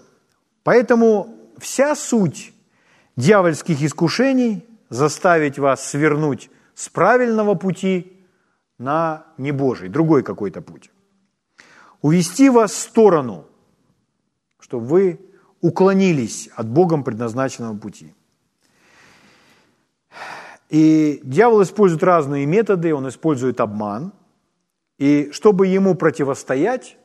[0.63, 2.53] Поэтому вся суть
[3.17, 8.13] дьявольских искушений– заставить вас свернуть с правильного пути
[8.77, 10.91] на небожий, другой какой-то путь.
[12.01, 13.45] Увести вас в сторону,
[14.59, 15.19] чтобы вы
[15.61, 18.13] уклонились от Богом предназначенного пути.
[20.69, 24.13] И дьявол использует разные методы, он использует обман.
[24.99, 26.97] И чтобы ему противостоять,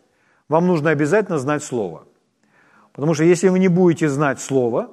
[0.49, 2.07] вам нужно обязательно знать Слово–
[2.95, 4.91] Потому что если вы не будете знать Слово,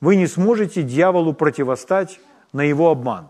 [0.00, 2.20] вы не сможете дьяволу противостать
[2.52, 3.28] на его обман.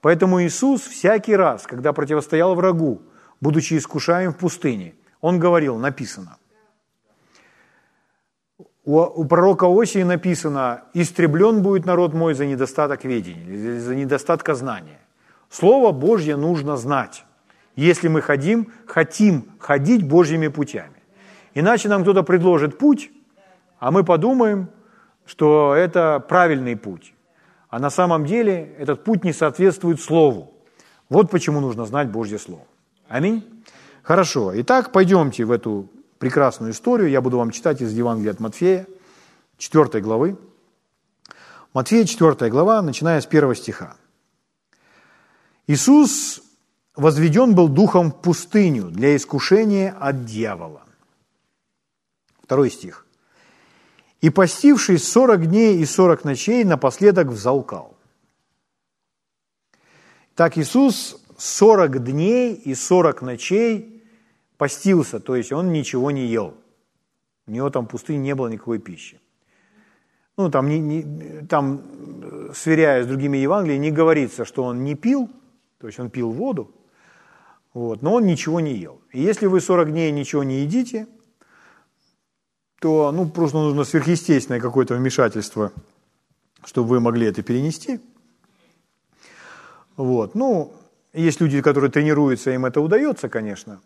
[0.00, 3.02] Поэтому Иисус всякий раз, когда противостоял врагу,
[3.40, 6.36] будучи искушаем в пустыне, Он говорил, написано.
[8.84, 15.00] У, у пророка Осии написано, «Истреблен будет народ мой за недостаток ведения, за недостатка знания».
[15.48, 17.23] Слово Божье нужно знать,
[17.76, 21.02] если мы хотим, хотим ходить Божьими путями.
[21.54, 23.10] Иначе нам кто-то предложит путь,
[23.78, 24.68] а мы подумаем,
[25.26, 27.14] что это правильный путь.
[27.68, 30.54] А на самом деле этот путь не соответствует Слову.
[31.08, 32.66] Вот почему нужно знать Божье Слово.
[33.08, 33.64] Аминь.
[34.02, 34.52] Хорошо.
[34.60, 37.10] Итак, пойдемте в эту прекрасную историю.
[37.10, 38.86] Я буду вам читать из Евангелия от Матфея,
[39.58, 40.38] 4 главы.
[41.72, 43.96] Матфея, 4 глава, начиная с 1 стиха.
[45.66, 46.43] Иисус
[46.96, 50.82] возведен был духом в пустыню для искушения от дьявола.
[52.42, 53.06] Второй стих.
[54.20, 57.96] «И постившись сорок дней и сорок ночей, напоследок взалкал».
[60.34, 64.02] Так Иисус сорок дней и сорок ночей
[64.56, 66.54] постился, то есть Он ничего не ел.
[67.46, 69.20] У Него там в пустыне не было никакой пищи.
[70.36, 71.82] Ну, там, не, не, там,
[72.54, 75.30] сверяя с другими Евангелиями, не говорится, что Он не пил,
[75.78, 76.74] то есть Он пил воду,
[77.74, 79.02] вот, но Он ничего не ел.
[79.12, 81.08] И если вы 40 дней ничего не едите,
[82.80, 85.72] то ну, просто нужно сверхъестественное какое-то вмешательство,
[86.64, 88.00] чтобы вы могли это перенести.
[89.96, 90.34] Вот.
[90.34, 90.72] Ну,
[91.12, 93.80] есть люди, которые тренируются, им это удается, конечно,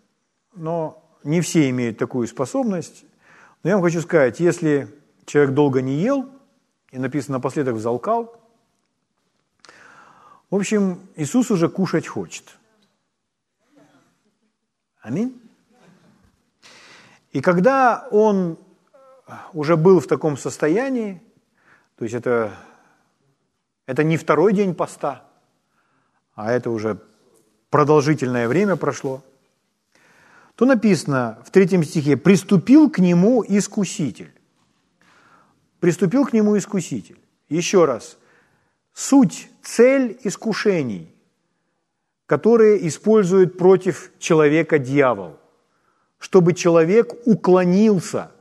[0.55, 3.05] но не все имеют такую способность.
[3.63, 4.89] Но я вам хочу сказать, если
[5.25, 6.29] человек долго не ел,
[6.91, 8.35] и написано напоследок взалкал,
[10.51, 12.58] в общем, Иисус уже кушать хочет.
[15.09, 15.41] Аминь.
[17.33, 18.59] И когда он
[19.55, 21.23] уже был в таком состоянии,
[21.97, 22.55] то есть это,
[23.87, 25.25] это не второй день поста,
[26.35, 27.01] а это уже
[27.71, 29.25] продолжительное время прошло,
[30.57, 34.35] то написано в третьем стихе «приступил к нему искуситель».
[35.81, 37.19] Приступил к нему искуситель.
[37.49, 38.19] Еще раз,
[38.93, 41.11] суть, цель искушений,
[42.29, 45.41] которые использует против человека дьявол,
[46.21, 48.31] чтобы человек уклонился–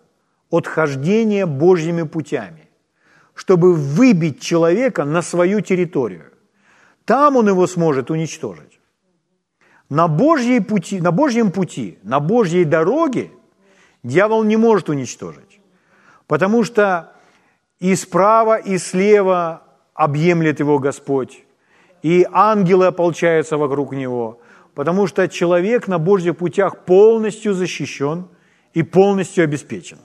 [0.50, 2.70] от хождения Божьими путями,
[3.34, 6.32] чтобы выбить человека на свою территорию.
[7.06, 8.80] Там он его сможет уничтожить.
[9.90, 13.32] На, Божьей пути, на Божьем пути, на Божьей дороге
[14.04, 15.62] дьявол не может уничтожить,
[16.28, 17.14] потому что
[17.80, 19.62] и справа, и слева
[19.94, 21.46] объемлет его Господь,
[22.04, 24.40] и ангелы ополчаются вокруг него,
[24.76, 28.28] потому что человек на Божьих путях полностью защищен
[28.74, 29.98] и полностью обеспечен.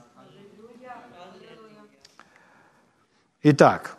[3.43, 3.97] Итак,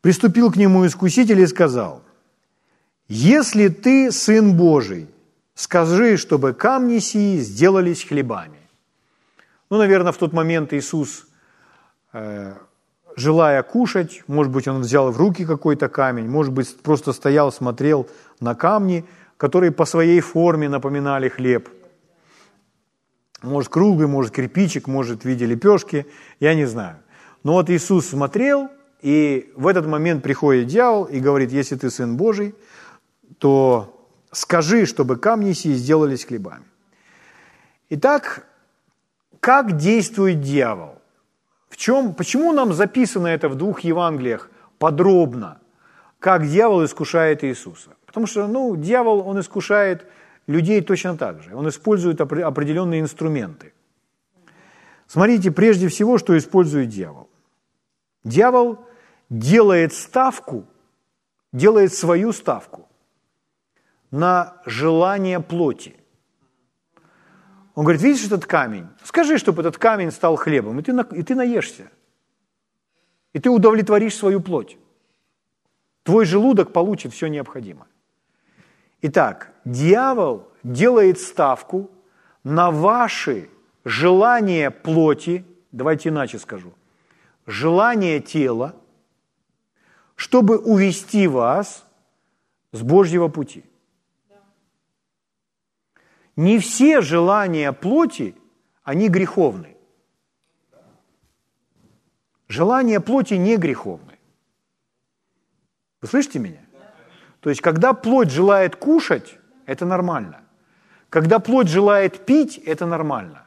[0.00, 2.02] приступил к нему искуситель и сказал,
[3.08, 5.08] «Если ты Сын Божий,
[5.54, 8.58] скажи, чтобы камни сии сделались хлебами».
[9.68, 11.26] Ну, наверное, в тот момент Иисус,
[12.12, 12.54] э,
[13.16, 18.08] желая кушать, может быть, он взял в руки какой-то камень, может быть, просто стоял, смотрел
[18.40, 19.04] на камни,
[19.36, 21.68] которые по своей форме напоминали хлеб–
[23.42, 26.06] может, круглый, может, кирпичик, может, в виде лепешки,
[26.38, 26.98] я не знаю.
[27.42, 28.68] Но вот Иисус смотрел,
[29.00, 32.54] и в этот момент приходит дьявол и говорит, если ты Сын Божий,
[33.38, 36.64] то скажи, чтобы камни сии сделались хлебами.
[37.90, 38.46] Итак,
[39.40, 41.01] как действует дьявол?
[41.72, 45.58] В чем, почему нам записано это в двух Евангелиях подробно,
[46.18, 47.90] как дьявол искушает Иисуса?
[48.04, 50.06] Потому что, ну, дьявол, он искушает
[50.46, 51.56] людей точно так же.
[51.56, 53.72] Он использует определенные инструменты.
[55.06, 57.30] Смотрите, прежде всего, что использует дьявол.
[58.22, 58.78] Дьявол
[59.30, 60.66] делает ставку,
[61.54, 62.86] делает свою ставку
[64.10, 65.96] на желание плоти.
[67.74, 68.86] Он говорит, видишь этот камень?
[69.04, 71.90] Скажи, чтобы этот камень стал хлебом, и ты, и ты наешься.
[73.32, 74.76] И ты удовлетворишь свою плоть.
[76.02, 77.88] Твой желудок получит все необходимое.
[79.00, 81.90] Итак, дьявол делает ставку
[82.44, 83.48] на ваши
[83.84, 86.74] желания плоти, давайте иначе скажу,
[87.46, 88.76] желание тела,
[90.14, 91.84] чтобы увести вас
[92.72, 93.64] с Божьего пути.
[96.36, 98.34] Не все желания плоти,
[98.82, 99.76] они греховны.
[102.48, 104.18] Желания плоти не греховны.
[106.00, 106.60] Вы слышите меня?
[107.40, 110.40] То есть, когда плоть желает кушать, это нормально.
[111.10, 113.42] Когда плоть желает пить, это нормально.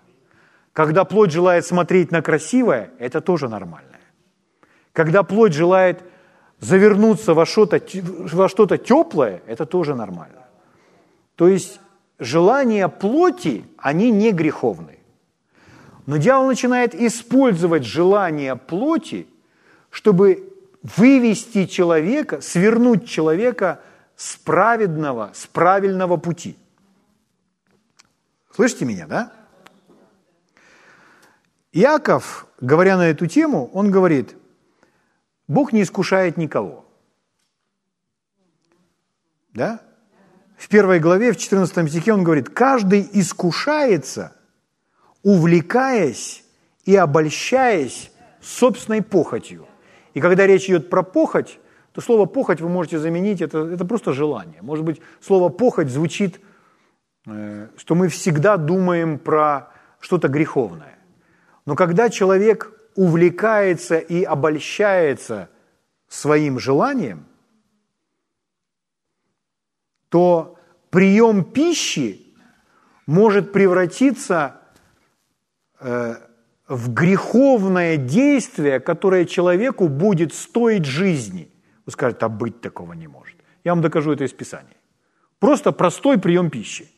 [0.74, 3.98] Когда плоть желает смотреть на красивое, это тоже нормально.
[4.92, 6.04] Когда плоть желает
[6.60, 7.82] завернуться во что-то,
[8.34, 10.48] во что-то теплое, это тоже нормально.
[11.36, 11.80] То есть
[12.20, 15.00] желания плоти, они не греховны.
[16.06, 19.28] Но дьявол начинает использовать желания плоти,
[19.90, 20.54] чтобы
[20.84, 23.82] вывести человека, свернуть человека
[24.16, 26.58] с праведного, с правильного пути.
[28.54, 29.34] Слышите меня, да?
[31.74, 34.36] Иаков, говоря на эту тему, он говорит,
[35.48, 36.86] Бог не искушает никого.
[39.54, 39.82] Да?
[40.58, 44.34] В первой главе, в 14 стихе он говорит, каждый искушается,
[45.24, 46.44] увлекаясь
[46.86, 49.68] и обольщаясь собственной похотью.
[50.14, 51.60] И когда речь идет про похоть,
[51.92, 54.62] то слово похоть вы можете заменить, это, это просто желание.
[54.62, 56.40] Может быть, слово похоть звучит,
[57.28, 60.98] э, что мы всегда думаем про что-то греховное.
[61.66, 65.50] Но когда человек увлекается и обольщается
[66.08, 67.26] своим желанием,
[70.10, 70.58] то
[70.90, 72.34] прием пищи
[73.06, 74.62] может превратиться
[75.80, 76.16] э,
[76.68, 81.52] в греховное действие, которое человеку будет стоить жизни.
[81.86, 83.38] Вы скажете, а быть такого не может.
[83.64, 84.78] Я вам докажу это из Писания.
[85.40, 86.90] Просто простой прием пищи.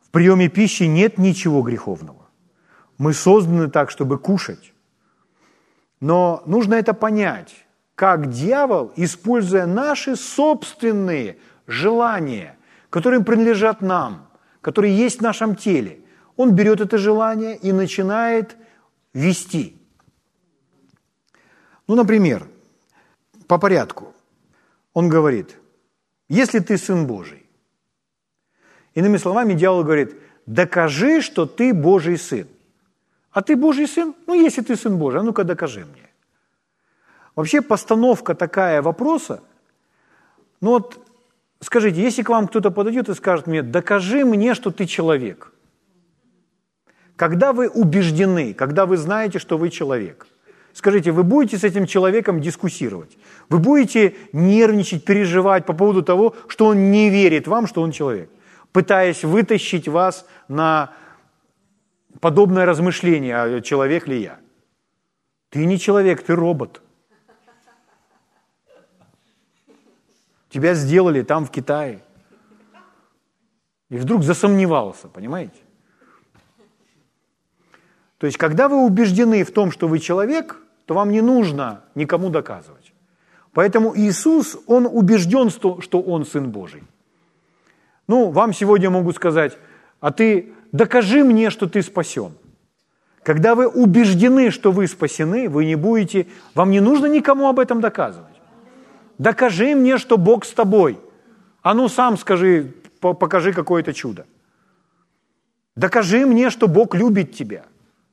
[0.00, 2.26] В приеме пищи нет ничего греховного.
[2.96, 4.72] Мы созданы так, чтобы кушать.
[6.00, 7.65] Но нужно это понять,
[7.96, 12.56] как дьявол, используя наши собственные желания,
[12.90, 14.28] которые принадлежат нам,
[14.60, 16.00] которые есть в нашем теле,
[16.36, 18.56] он берет это желание и начинает
[19.14, 19.76] вести.
[21.88, 22.46] Ну, например,
[23.48, 24.12] по порядку.
[24.92, 25.56] Он говорит,
[26.28, 27.46] если ты сын Божий.
[28.94, 32.46] Иными словами, дьявол говорит, докажи, что ты Божий сын.
[33.30, 34.14] А ты Божий сын?
[34.26, 36.05] Ну, если ты сын Божий, а ну-ка докажи мне.
[37.36, 39.42] Вообще постановка такая вопроса,
[40.62, 40.98] ну вот
[41.60, 45.52] скажите, если к вам кто-то подойдет и скажет мне, докажи мне, что ты человек.
[47.14, 50.26] Когда вы убеждены, когда вы знаете, что вы человек,
[50.72, 53.18] скажите, вы будете с этим человеком дискуссировать?
[53.50, 58.30] Вы будете нервничать, переживать по поводу того, что он не верит вам, что он человек,
[58.72, 60.90] пытаясь вытащить вас на
[62.20, 64.38] подобное размышление, а человек ли я?
[65.50, 66.80] Ты не человек, ты робот.
[70.48, 72.02] Тебя сделали там, в Китае.
[73.88, 75.58] И вдруг засомневался, понимаете?
[78.18, 82.30] То есть, когда вы убеждены в том, что вы человек, то вам не нужно никому
[82.30, 82.92] доказывать.
[83.52, 86.82] Поэтому Иисус, Он убежден, что Он Сын Божий.
[88.08, 89.58] Ну, вам сегодня могут сказать,
[90.00, 92.32] а ты докажи мне, что ты спасен.
[93.22, 97.80] Когда вы убеждены, что вы спасены, вы не будете, вам не нужно никому об этом
[97.80, 98.35] доказывать.
[99.18, 100.98] Докажи мне, что Бог с тобой.
[101.62, 104.26] А ну сам скажи, покажи какое-то чудо.
[105.74, 107.64] Докажи мне, что Бог любит тебя.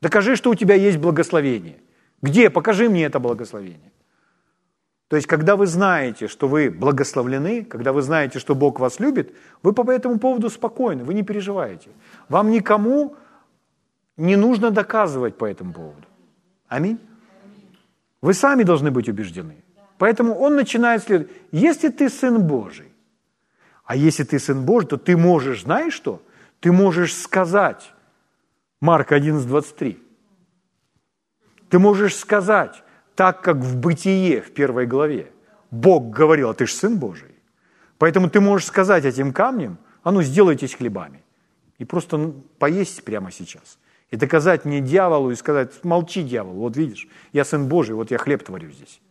[0.02, 1.78] Докажи, что у тебя есть благословение.
[2.22, 2.50] Где?
[2.50, 3.92] Покажи мне это благословение.
[5.08, 9.34] То есть, когда вы знаете, что вы благословлены, когда вы знаете, что Бог вас любит,
[9.62, 11.90] вы по этому поводу спокойны, вы не переживаете.
[12.30, 13.16] Вам никому
[14.18, 16.08] не нужно доказывать по этому поводу.
[16.68, 17.00] Аминь.
[18.22, 19.63] Вы сами должны быть убеждены.
[19.98, 21.32] Поэтому он начинает следовать.
[21.52, 22.92] Если ты сын Божий,
[23.86, 26.22] а если ты сын Божий, то ты можешь, знаешь что?
[26.60, 27.94] Ты можешь сказать,
[28.80, 30.00] Марк 11, 23,
[31.70, 32.84] ты можешь сказать,
[33.16, 35.32] так как в бытие в первой главе
[35.72, 37.32] Бог говорил, а ты же сын Божий.
[37.98, 41.24] Поэтому ты можешь сказать этим камням, а ну сделайтесь хлебами.
[41.78, 43.80] И просто ну, поесть прямо сейчас.
[44.12, 48.18] И доказать мне дьяволу и сказать, молчи, дьявол, вот видишь, я сын Божий, вот я
[48.18, 49.02] хлеб творю здесь.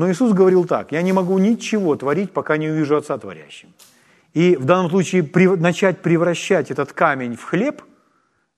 [0.00, 3.68] Но Иисус говорил так, я не могу ничего творить, пока не увижу Отца творящим.
[4.32, 7.82] И в данном случае при, начать превращать этот камень в хлеб,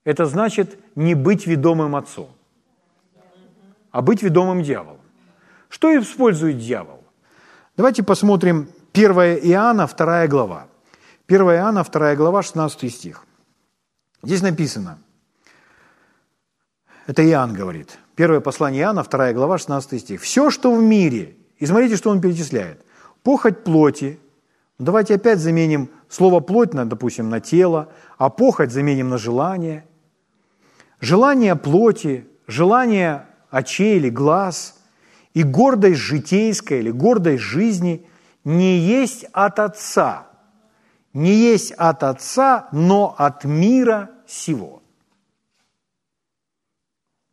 [0.05, 2.31] это значит не быть ведомым Отцом,
[3.91, 5.01] а быть ведомым дьяволом.
[5.69, 7.03] Что использует дьявол?
[7.77, 10.69] Давайте посмотрим 1 Иоанна, 2 глава.
[11.27, 13.27] 1 Иоанна, 2 глава, 16 стих.
[14.23, 15.01] Здесь написано,
[17.09, 20.21] это Иоанн говорит, Первое послание Иоанна, 2 глава, 16 стих.
[20.21, 22.85] «Все, что в мире, и смотрите, что он перечисляет.
[23.23, 24.19] Похоть плоти,
[24.79, 29.87] ну, давайте опять заменим слово «плоть», на, допустим, на тело, а похоть заменим на желание.
[31.01, 34.79] Желание плоти, желание очей или глаз
[35.35, 38.07] и гордость житейская или гордость жизни
[38.45, 40.27] не есть от Отца,
[41.13, 44.83] не есть от Отца, но от мира сего.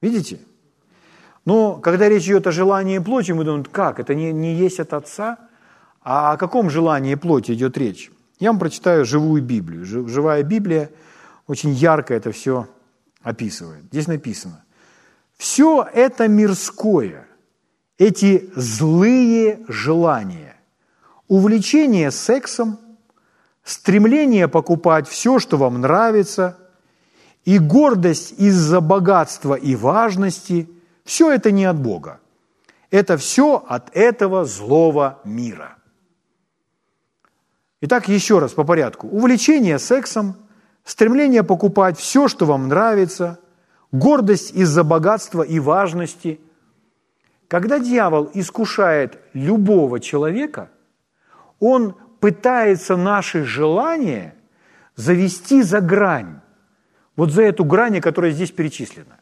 [0.02, 0.40] Видите?
[1.50, 4.94] Но когда речь идет о желании плоти, мы думаем, как, это не, не есть от
[4.94, 5.40] Отца?
[6.04, 8.12] А о каком желании плоти идет речь?
[8.40, 9.84] Я вам прочитаю живую Библию.
[9.84, 10.92] Живая Библия
[11.48, 12.68] очень ярко это все
[13.24, 13.86] описывает.
[13.86, 14.64] Здесь написано,
[15.38, 17.26] все это мирское,
[17.98, 20.56] эти злые желания,
[21.28, 22.78] увлечение сексом,
[23.64, 26.60] стремление покупать все, что вам нравится,
[27.44, 30.70] и гордость из-за богатства и важности–
[31.10, 32.20] все это не от Бога.
[32.92, 35.78] Это все от этого злого мира.
[37.82, 39.08] Итак, еще раз по порядку.
[39.08, 40.36] Увлечение сексом,
[40.84, 43.40] стремление покупать все, что вам нравится,
[43.92, 46.40] гордость из-за богатства и важности.
[47.48, 50.70] Когда дьявол искушает любого человека,
[51.60, 54.36] он пытается наши желания
[54.96, 56.42] завести за грань,
[57.16, 59.20] вот за эту грань, которая здесь перечислена.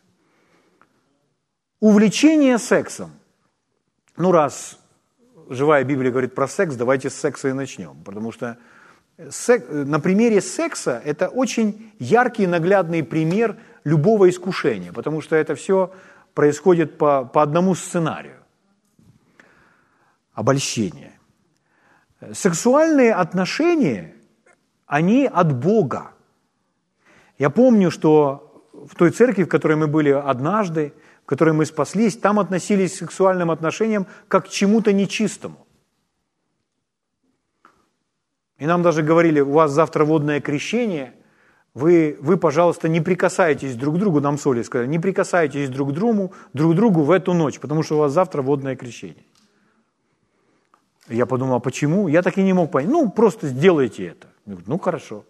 [1.79, 3.11] Увлечение сексом.
[4.15, 4.79] Ну, раз
[5.49, 7.95] живая Библия говорит про секс, давайте с секса и начнем.
[8.03, 8.57] Потому что
[9.29, 15.93] сек, на примере секса это очень яркий наглядный пример любого искушения, потому что это все
[16.33, 18.37] происходит по, по одному сценарию.
[20.33, 21.13] Обольщение.
[22.33, 24.15] Сексуальные отношения,
[24.85, 26.11] они от Бога.
[27.37, 30.93] Я помню, что в той церкви, в которой мы были однажды,
[31.27, 35.67] в которой мы спаслись, там относились к сексуальным отношениям как к чему-то нечистому.
[38.59, 41.13] И нам даже говорили, у вас завтра водное крещение,
[41.73, 45.91] вы, вы, пожалуйста, не прикасайтесь друг к другу, нам соли сказали, не прикасайтесь друг к
[45.91, 49.25] другу, друг другу в эту ночь, потому что у вас завтра водное крещение.
[51.09, 52.07] Я подумал, а почему?
[52.07, 52.89] Я так и не мог понять.
[52.89, 54.27] Ну, просто сделайте это.
[54.45, 55.25] ну, хорошо.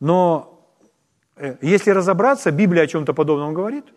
[0.00, 0.66] Но
[1.36, 3.86] э, если разобраться, Библия о чем-то подобном говорит–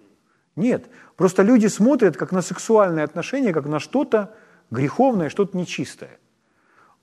[0.55, 0.89] нет.
[1.15, 4.33] Просто люди смотрят как на сексуальные отношения, как на что-то
[4.71, 6.17] греховное, что-то нечистое.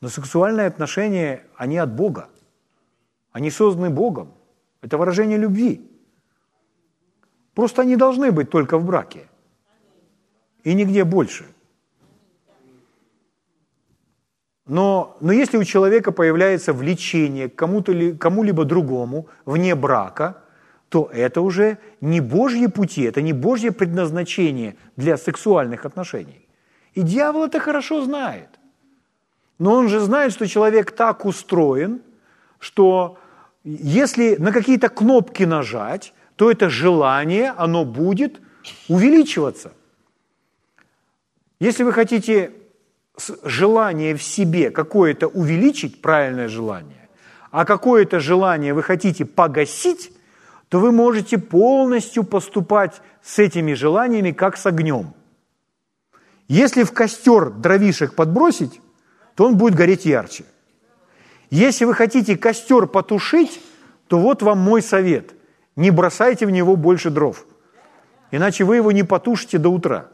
[0.01, 2.29] Но сексуальные отношения, они от Бога.
[3.31, 4.33] Они созданы Богом.
[4.81, 5.89] Это выражение любви.
[7.55, 9.29] Просто они должны быть только в браке.
[10.65, 11.47] И нигде больше.
[14.67, 20.39] Но, но если у человека появляется влечение к кому-либо другому вне брака–
[20.93, 26.47] то это уже не Божьи пути, это не Божье предназначение для сексуальных отношений.
[26.93, 28.49] И дьявол это хорошо знает.
[29.59, 32.03] Но он же знает, что человек так устроен,
[32.59, 33.16] что
[33.64, 38.43] если на какие-то кнопки нажать, то это желание, оно будет
[38.88, 39.72] увеличиваться.
[41.59, 42.51] Если вы хотите
[43.45, 47.09] желание в себе какое-то увеличить, правильное желание,
[47.51, 50.12] а какое-то желание вы хотите погасить,
[50.73, 55.12] то вы можете полностью поступать с этими желаниями, как с огнем.
[56.49, 58.81] Если в костер дровишек подбросить,
[59.35, 60.45] то он будет гореть ярче.
[61.51, 63.61] Если вы хотите костер потушить,
[64.09, 65.35] то вот вам мой совет.
[65.77, 67.45] Не бросайте в него больше дров,
[68.31, 70.07] иначе вы его не потушите до утра.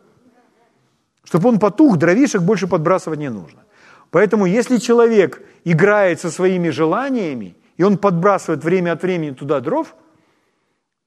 [1.23, 3.61] Чтобы он потух, дровишек больше подбрасывать не нужно.
[4.11, 9.95] Поэтому если человек играет со своими желаниями, и он подбрасывает время от времени туда дров–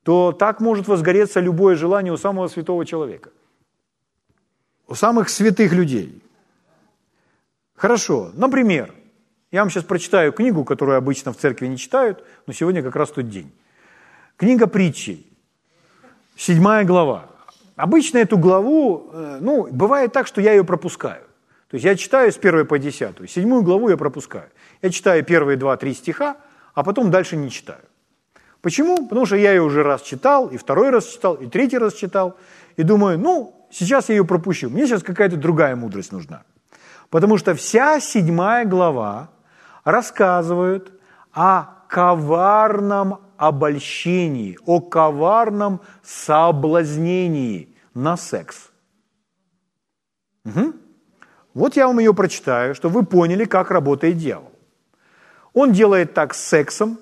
[0.03, 3.29] то так может возгореться любое желание у самого святого человека,
[4.87, 6.23] у самых святых людей.
[7.75, 8.93] Хорошо, например,
[9.51, 13.11] я вам сейчас прочитаю книгу, которую обычно в церкви не читают, но сегодня как раз
[13.11, 13.51] тот день.
[14.37, 15.27] Книга притчей,
[16.35, 17.27] седьмая глава.
[17.75, 21.23] Обычно эту главу, э, ну, бывает так, что я ее пропускаю.
[21.67, 24.49] То есть я читаю с первой по десятую, седьмую главу я пропускаю.
[24.81, 26.37] Я читаю первые два-три стиха,
[26.73, 27.81] а потом дальше не читаю.
[28.61, 29.07] Почему?
[29.07, 32.37] Потому что я ее уже раз читал, и второй раз читал, и третий раз читал,
[32.77, 36.43] и думаю, ну, сейчас я ее пропущу, мне сейчас какая-то другая мудрость нужна.
[37.09, 39.29] Потому что вся седьмая глава
[39.83, 40.91] рассказывает
[41.33, 48.69] о коварном обольщении, о коварном соблазнении на секс.
[50.45, 50.73] Угу.
[51.53, 54.51] Вот я вам ее прочитаю, чтобы вы поняли, как работает дьявол.
[55.53, 56.97] Он делает так с сексом,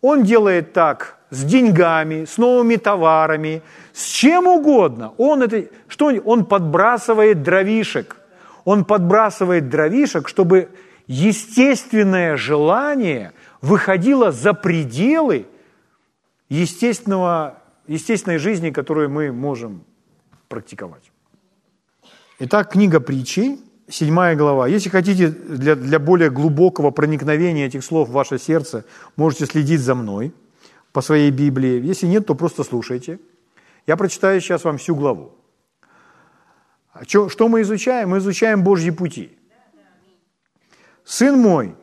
[0.00, 5.12] он делает так с деньгами, с новыми товарами, с чем угодно.
[5.18, 8.16] Он, это, что он, он подбрасывает дровишек.
[8.64, 10.68] Он подбрасывает дровишек, чтобы
[11.06, 15.46] естественное желание выходило за пределы
[16.48, 19.84] естественного, естественной жизни, которую мы можем
[20.48, 21.10] практиковать.
[22.38, 24.68] Итак, книга притчей, седьмая глава.
[24.68, 28.84] Если хотите для, для более глубокого проникновения этих слов в ваше сердце,
[29.16, 30.32] можете следить за мной
[30.92, 31.80] по своей Библии.
[31.80, 33.18] Если нет, то просто слушайте.
[33.86, 35.32] Я прочитаю сейчас вам всю главу.
[36.92, 38.10] А что, что мы изучаем?
[38.10, 39.30] Мы изучаем Божьи пути.
[41.04, 41.74] Сын мой,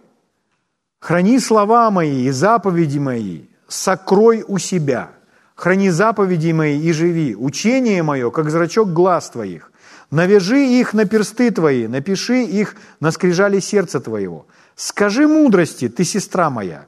[1.00, 5.12] храни слова мои и заповеди мои, сокрой у себя.
[5.56, 7.36] Храни заповеди мои и живи.
[7.36, 9.72] Учение мое, как зрачок глаз твоих.
[10.12, 14.46] Навяжи их на персты твои, напиши их на скрижали сердца твоего.
[14.76, 16.86] Скажи мудрости, ты сестра моя,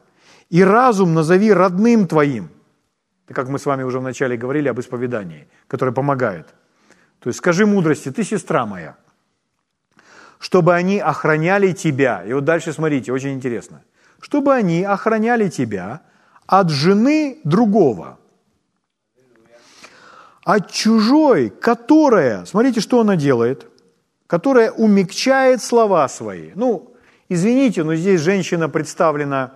[0.50, 2.50] и разум назови родным твоим.
[3.28, 6.48] Как мы с вами уже вначале говорили об исповедании, которое помогает.
[7.20, 8.96] То есть скажи мудрости, ты сестра моя,
[10.40, 12.24] чтобы они охраняли тебя.
[12.24, 13.82] И вот дальше смотрите, очень интересно.
[14.22, 16.02] Чтобы они охраняли тебя
[16.46, 18.20] от жены другого,
[20.48, 23.68] от чужой, которая, смотрите, что она делает,
[24.28, 26.52] которая умягчает слова свои.
[26.56, 26.96] Ну,
[27.30, 29.52] извините, но здесь женщина представлена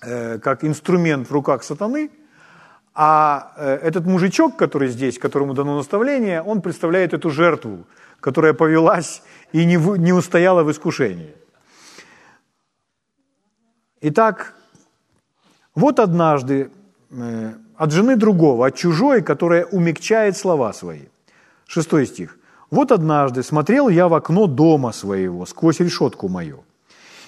[0.00, 2.10] э, как инструмент в руках сатаны–
[2.94, 7.86] а э, этот мужичок, который здесь, которому дано наставление, он представляет эту жертву,
[8.20, 9.22] которая повелась
[9.52, 11.34] и не, в, не устояла в искушении.
[14.00, 14.54] Итак,
[15.74, 16.70] вот однажды
[17.10, 21.08] э, от жены другого, от чужой, которая умягчает слова свои.
[21.66, 22.38] Шестой стих.
[22.70, 26.64] «Вот однажды смотрел я в окно дома своего, сквозь решетку мою,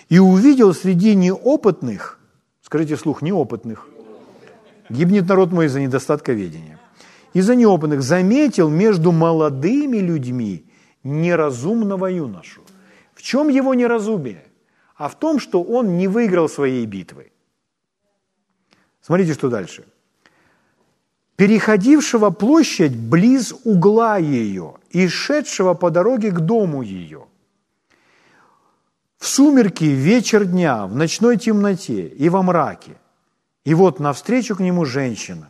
[0.08, 2.18] и увидел среди неопытных,
[2.62, 3.88] скажите слух, неопытных,
[4.88, 6.78] Гибнет народ мой из-за недостатка ведения.
[7.34, 10.64] Из-за неопытных заметил между молодыми людьми
[11.02, 12.62] неразумного юношу.
[13.14, 14.44] В чем его неразумие?
[14.94, 17.32] А в том, что он не выиграл своей битвы.
[19.02, 19.84] Смотрите, что дальше.
[21.36, 27.26] Переходившего площадь близ угла ее и шедшего по дороге к дому ее.
[29.18, 32.96] В сумерки, вечер дня, в ночной темноте и во мраке–
[33.66, 35.48] и вот навстречу к нему женщина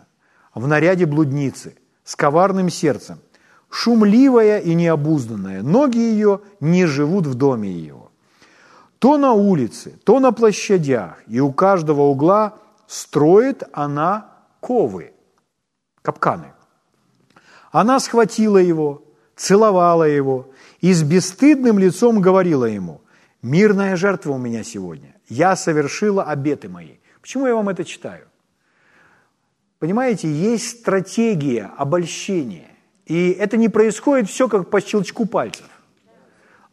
[0.54, 3.18] в наряде блудницы, с коварным сердцем,
[3.68, 8.08] шумливая и необузданная, ноги ее не живут в доме ее.
[9.00, 12.54] То на улице, то на площадях, и у каждого угла
[12.86, 15.12] строит она ковы,
[16.06, 16.52] капканы.
[17.72, 19.02] Она схватила его,
[19.34, 20.50] целовала его
[20.80, 23.02] и с бесстыдным лицом говорила ему,
[23.42, 26.96] «Мирная жертва у меня сегодня, я совершила обеты мои,
[27.26, 28.28] Почему я вам это читаю?
[29.80, 32.70] Понимаете, есть стратегия обольщения.
[33.04, 35.66] И это не происходит все как по щелчку пальцев.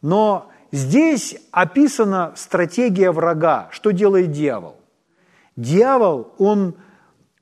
[0.00, 3.66] Но здесь описана стратегия врага.
[3.72, 4.76] Что делает дьявол?
[5.56, 6.76] Дьявол, он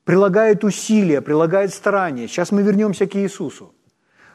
[0.03, 2.27] прилагает усилия, прилагает старания.
[2.27, 3.73] Сейчас мы вернемся к Иисусу.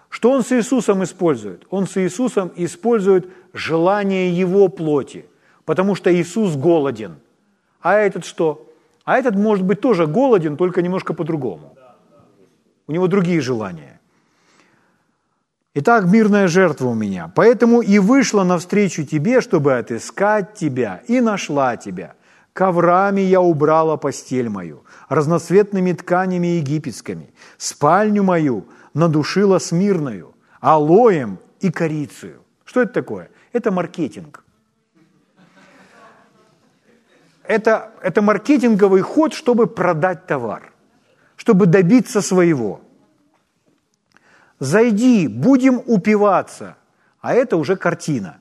[0.08, 1.66] Что он с Иисусом использует?
[1.70, 5.26] Он с Иисусом использует желание его плоти,
[5.64, 7.16] потому что Иисус голоден.
[7.80, 8.66] А этот что?
[9.04, 11.76] А этот может быть тоже голоден, только немножко по-другому.
[12.86, 14.00] У него другие желания.
[15.74, 17.30] Итак, мирная жертва у меня.
[17.34, 22.14] Поэтому и вышла навстречу тебе, чтобы отыскать тебя, и нашла тебя.
[22.58, 27.32] Коврами я убрала постель мою, разноцветными тканями египетскими.
[27.56, 32.42] Спальню мою надушила смирною, алоем и корицею.
[32.64, 33.30] Что это такое?
[33.52, 34.42] Это маркетинг
[37.44, 40.72] это, это маркетинговый ход, чтобы продать товар,
[41.36, 42.80] чтобы добиться своего.
[44.58, 46.76] Зайди, будем упиваться.
[47.20, 48.38] А это уже картина.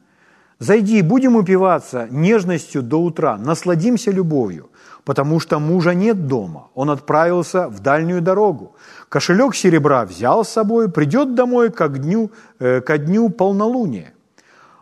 [0.60, 4.70] Зайди, будем упиваться нежностью до утра, насладимся любовью,
[5.04, 8.76] потому что мужа нет дома, он отправился в дальнюю дорогу.
[9.10, 14.14] Кошелек серебра взял с собой, придет домой к дню, э, ко дню полнолуния.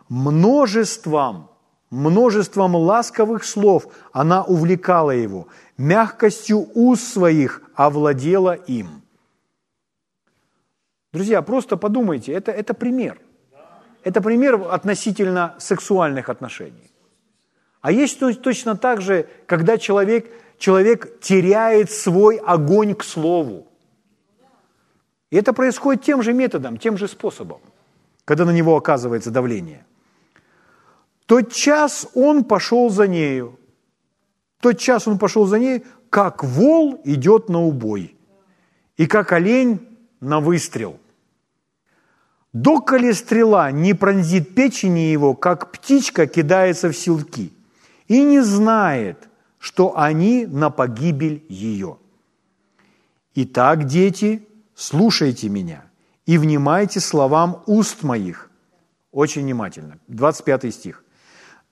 [0.08, 1.50] Множеством
[1.90, 5.46] Множеством ласковых слов она увлекала его,
[5.78, 9.02] мягкостью уст своих овладела им.
[11.12, 13.20] Друзья, просто подумайте, это, это пример.
[14.06, 16.90] Это пример относительно сексуальных отношений.
[17.80, 23.66] А есть точно так же, когда человек, человек теряет свой огонь к слову.
[25.30, 27.60] И это происходит тем же методом, тем же способом,
[28.24, 29.84] когда на него оказывается давление–
[31.26, 33.58] тот час он пошел за нею.
[34.60, 38.16] Тот час он пошел за ней, как вол идет на убой,
[38.96, 39.80] и как олень
[40.20, 40.98] на выстрел.
[42.62, 47.52] Доколе стрела не пронзит печени его, как птичка кидается в селки,
[48.08, 49.28] и не знает,
[49.58, 51.98] что они на погибель ее.
[53.34, 55.84] Итак, дети, слушайте меня
[56.24, 58.50] и внимайте словам уст моих.
[59.12, 59.98] Очень внимательно.
[60.08, 61.04] 25 стих.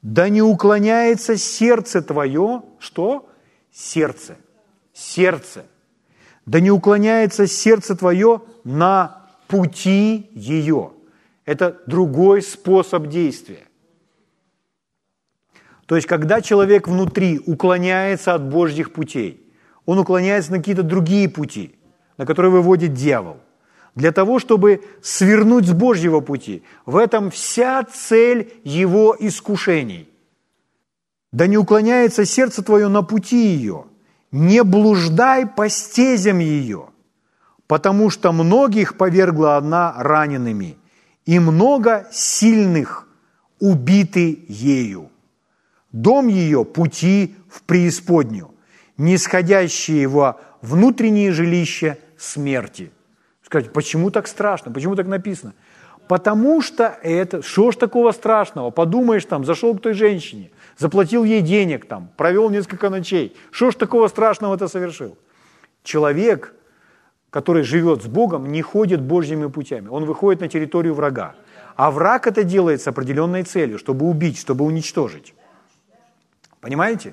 [0.02, 3.30] Да не уклоняется сердце твое, что?
[3.72, 4.36] Сердце.
[4.92, 5.64] Сердце.
[6.44, 10.92] Да не уклоняется сердце твое на пути ее.
[11.44, 13.64] Это другой способ действия.
[15.86, 19.40] То есть, когда человек внутри уклоняется от Божьих путей,
[19.84, 21.74] он уклоняется на какие-то другие пути,
[22.16, 23.36] на которые выводит дьявол,
[23.94, 26.62] для того, чтобы свернуть с Божьего пути.
[26.86, 30.08] В этом вся цель его искушений.
[31.32, 33.84] Да не уклоняется сердце твое на пути ее,
[34.30, 36.88] не блуждай по стезям ее,
[37.66, 40.76] потому что многих повергла она ранеными,
[41.24, 43.08] и много сильных
[43.58, 45.10] убиты ею.
[45.92, 48.54] Дом ее– пути в преисподнюю,
[48.98, 52.90] нисходящие во внутреннее жилище смерти.
[53.42, 54.72] Скажите, почему так страшно?
[54.72, 55.54] Почему так написано?
[56.08, 58.70] Потому что это, что ж такого страшного?
[58.70, 63.34] Подумаешь там, зашел к той женщине, заплатил ей денег там, провел несколько ночей.
[63.50, 65.16] Что ж такого страшного это совершил?
[65.82, 66.53] Человек,
[67.34, 69.88] который живет с Богом, не ходит Божьими путями.
[69.88, 71.34] Он выходит на территорию врага.
[71.74, 75.34] А враг это делает с определенной целью, чтобы убить, чтобы уничтожить.
[76.60, 77.12] Понимаете?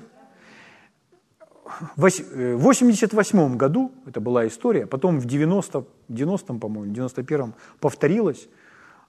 [1.96, 2.08] В
[2.56, 8.48] 88 году, это была история, потом в 90, 90 по-моему, 91-м повторилось.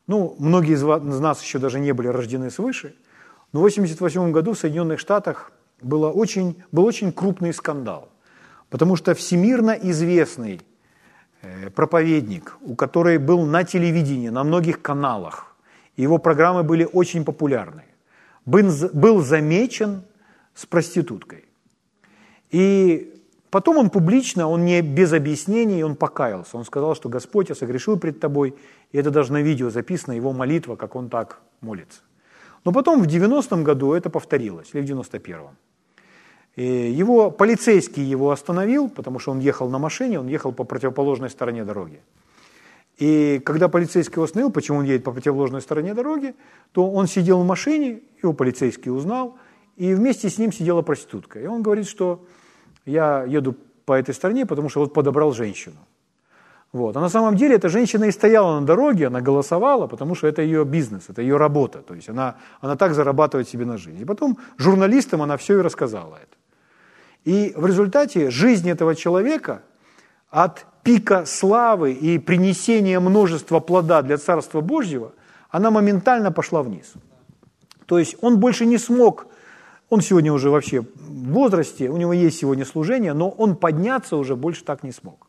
[0.07, 2.95] Ну, многие из нас еще даже не были рождены свыше,
[3.51, 8.09] но в 88 году в Соединенных Штатах было очень, был очень крупный скандал,
[8.71, 10.72] потому что всемирно известный э,
[11.75, 15.55] проповедник, у которой был на телевидении, на многих каналах,
[15.97, 17.83] его программы были очень популярны,
[18.45, 20.03] был замечен
[20.55, 21.45] с проституткой.
[22.51, 26.57] И потом он публично, он не без объяснений, он покаялся.
[26.57, 28.55] Он сказал, что Господь, я согрешил пред тобой,
[28.91, 32.01] и это даже на видео записано, его молитва, как он так молится.
[32.65, 35.55] Но потом в 90-м году это повторилось, или в 91-м.
[36.55, 41.29] И его, полицейский его остановил, потому что он ехал на машине, он ехал по противоположной
[41.29, 41.99] стороне дороги.
[42.97, 46.35] И когда полицейский его остановил, почему он едет по противоположной стороне дороги,
[46.71, 49.35] то он сидел в машине, его полицейский узнал,
[49.77, 51.39] и вместе с ним сидела проститутка.
[51.39, 52.23] И он говорит, что
[52.85, 55.77] я еду по этой стране, потому что вот подобрал женщину.
[56.71, 56.95] Вот.
[56.97, 60.41] А на самом деле эта женщина и стояла на дороге, она голосовала, потому что это
[60.41, 61.81] ее бизнес, это ее работа.
[61.81, 64.01] То есть она, она так зарабатывает себе на жизнь.
[64.01, 66.42] И потом журналистам она все и рассказала это.
[67.25, 69.61] И в результате жизнь этого человека
[70.29, 75.13] от пика славы и принесения множества плода для Царства Божьего,
[75.49, 76.93] она моментально пошла вниз.
[77.85, 79.27] То есть он больше не смог
[79.93, 84.35] он сегодня уже вообще в возрасте, у него есть сегодня служение, но он подняться уже
[84.35, 85.27] больше так не смог.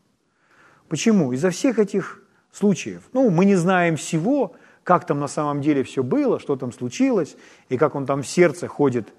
[0.89, 1.33] Почему?
[1.33, 3.03] Из-за всех этих случаев.
[3.13, 7.37] Ну, мы не знаем всего, как там на самом деле все было, что там случилось,
[7.69, 9.13] и как он там в сердце ходит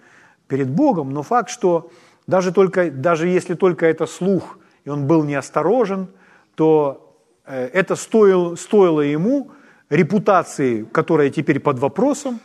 [0.49, 1.93] перед Богом, но факт, что
[2.27, 6.09] даже, только, даже если только это слух, и он был неосторожен,
[6.55, 9.51] то э, это стоило, стоило ему
[9.91, 12.41] репутации, которая теперь под вопросом,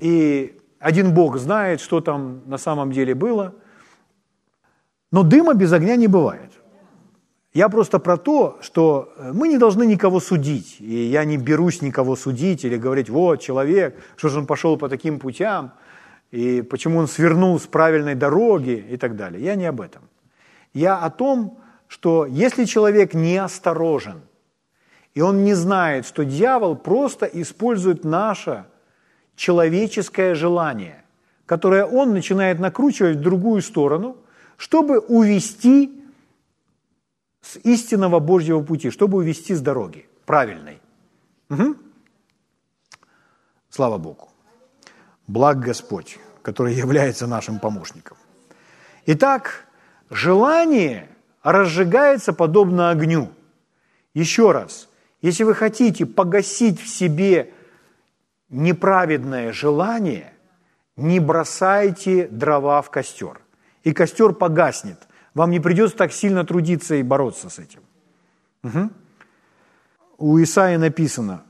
[0.00, 3.54] и один Бог знает, что там на самом деле было.
[5.10, 6.50] Но дыма без огня не бывает.
[7.54, 10.76] Я просто про то, что мы не должны никого судить.
[10.80, 14.88] И я не берусь никого судить или говорить, вот человек, что же он пошел по
[14.88, 15.72] таким путям,
[16.34, 19.40] и почему он свернул с правильной дороги и так далее.
[19.44, 20.02] Я не об этом.
[20.72, 24.20] Я о том, что если человек не осторожен,
[25.14, 28.64] и он не знает, что дьявол просто использует наше
[29.36, 31.04] человеческое желание,
[31.46, 34.16] которое он начинает накручивать в другую сторону,
[34.56, 36.02] чтобы увести
[37.42, 40.80] с истинного Божьего пути, чтобы увести с дороги правильной.
[41.48, 41.76] Угу.
[43.70, 44.30] Слава Богу.
[45.28, 48.18] Благ Господь, который является нашим помощником.
[49.06, 49.66] Итак,
[50.10, 51.08] желание
[51.42, 53.30] разжигается подобно огню.
[54.12, 54.88] Еще раз,
[55.22, 57.52] если вы хотите погасить в себе
[58.50, 60.34] неправедное желание,
[60.96, 63.40] не бросайте дрова в костер,
[63.82, 64.98] и костер погаснет.
[65.32, 67.80] Вам не придется так сильно трудиться и бороться с этим.
[68.62, 68.90] Угу.
[70.18, 71.42] У Исаия написано,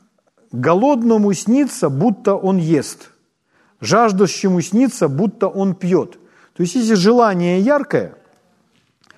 [0.53, 3.11] голодному снится, будто он ест,
[3.81, 6.19] жаждущему снится, будто он пьет.
[6.55, 8.17] То есть, если желание яркое,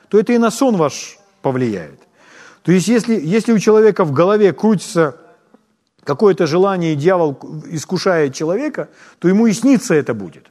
[0.09, 2.01] то это и на сон ваш повлияет.
[2.63, 5.21] То есть, если, если у человека в голове крутится
[6.03, 8.89] какое-то желание, и дьявол искушает человека,
[9.19, 10.51] то ему и снится это будет.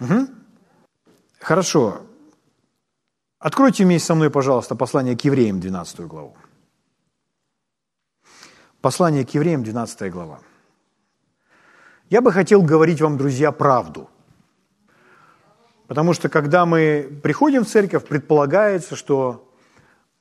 [0.00, 0.26] Угу.
[1.40, 2.02] Хорошо.
[3.38, 6.36] Откройте вместе со мной, пожалуйста, послание к евреям, 12 главу.
[8.80, 10.40] Послание к евреям, 12 глава.
[12.12, 14.10] Я бы хотел говорить вам, друзья, правду.
[15.86, 19.50] Потому что когда мы приходим в церковь, предполагается, что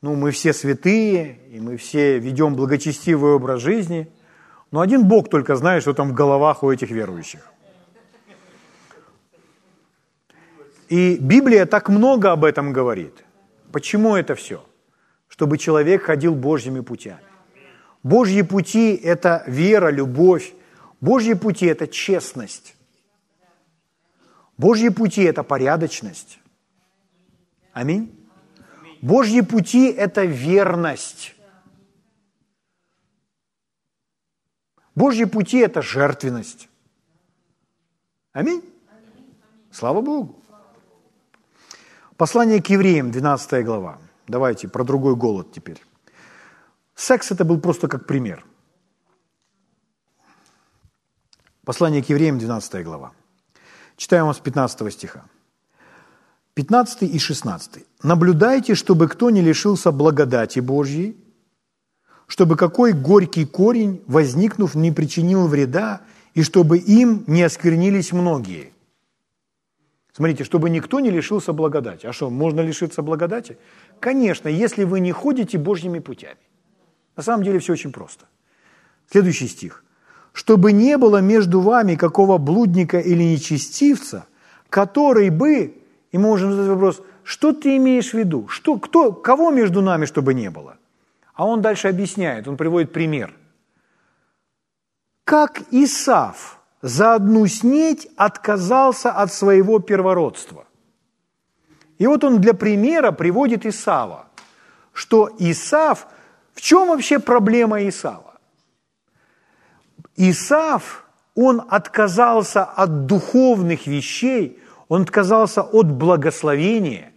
[0.01, 4.07] ну, мы все святые, и мы все ведем благочестивый образ жизни–
[4.71, 7.41] Но один Бог только знает, что там в головах у этих верующих.
[10.87, 13.25] И Библия так много об этом говорит.
[13.73, 14.63] Почему это все?
[15.27, 17.19] Чтобы человек ходил Божьими путями.
[18.01, 20.53] Божьи пути– это вера, любовь.
[21.01, 22.75] Божьи пути– это честность.
[24.57, 26.39] Божьи пути– это порядочность.
[27.73, 28.15] Аминь.
[29.01, 31.35] Божьи пути– это верность.
[34.93, 36.69] Божьи пути– это жертвенность.
[38.33, 38.63] Аминь.
[39.71, 40.35] Слава Богу.
[42.15, 43.97] Послание к евреям, 12 глава.
[44.27, 45.81] Давайте про другой голод теперь.
[46.93, 48.45] Секс это был просто как пример.
[51.65, 53.11] Послание к евреям, 12 глава.
[53.95, 55.25] Читаем вам с 15 стиха.
[56.55, 57.85] 15 и 16.
[58.03, 61.15] «Наблюдайте, чтобы кто не лишился благодати Божьей,
[62.27, 66.01] чтобы какой горький корень, возникнув, не причинил вреда,
[66.33, 68.73] и чтобы им не осквернились многие».
[70.13, 72.07] Смотрите, чтобы никто не лишился благодати.
[72.07, 73.57] А что, можно лишиться благодати?
[73.99, 76.41] Конечно, если вы не ходите Божьими путями.
[77.15, 78.25] На самом деле все очень просто.
[79.09, 79.83] Следующий стих.
[80.33, 84.25] «Чтобы не было между вами какого блудника или нечестивца,
[84.69, 85.77] который бы...»
[86.11, 88.47] И мы можем задать вопрос, что ты имеешь в виду?
[88.49, 90.77] Что, кто, кого между нами, чтобы не было?
[91.33, 93.33] А он дальше объясняет, он приводит пример.
[95.23, 100.65] Как Исав за одну снеть отказался от своего первородства.
[101.97, 104.27] И вот он для примера приводит Исава,
[104.93, 106.07] что Исав–
[106.53, 108.30] в чем вообще проблема Исава?
[110.15, 111.05] Исав,
[111.35, 117.13] он отказался от духовных вещей, он отказался от благословения.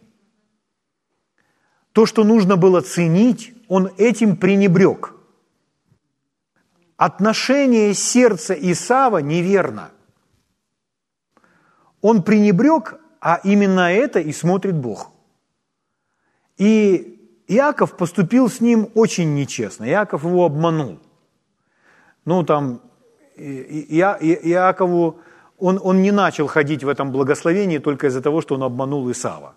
[1.93, 5.15] То, что нужно было ценить, он этим пренебрег.
[6.97, 9.91] Отношение сердца Исава неверно.
[12.01, 15.11] Он пренебрег, а именно это и смотрит Бог.
[16.57, 17.15] И
[17.49, 19.85] Иаков поступил с ним очень нечестно.
[19.89, 21.01] Иаков его обманул.
[22.25, 22.81] Ну, там,
[23.37, 25.19] Иа, Иакову,
[25.59, 29.55] он, он не начал ходить в этом благословении только из-за того, что он обманул Исава.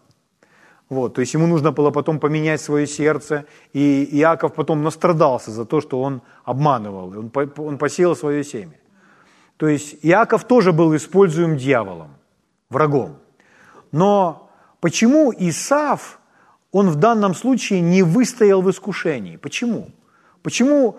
[0.90, 5.66] Вот, то есть ему нужно было потом поменять свое сердце, и Иаков потом настрадался за
[5.66, 8.80] то, что он обманывал, он, он посеял свое семя.
[9.58, 12.16] То есть Иаков тоже был используем дьяволом,
[12.70, 13.18] врагом.
[13.92, 14.50] Но
[14.80, 16.20] почему Исав
[16.72, 19.38] он в данном случае не выстоял в искушении.
[19.38, 19.90] Почему?
[20.44, 20.98] Почему,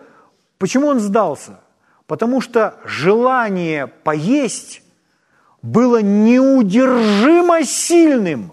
[0.59, 1.61] почему он сдался?
[2.07, 4.83] Потому что желание поесть
[5.63, 8.53] было неудержимо сильным.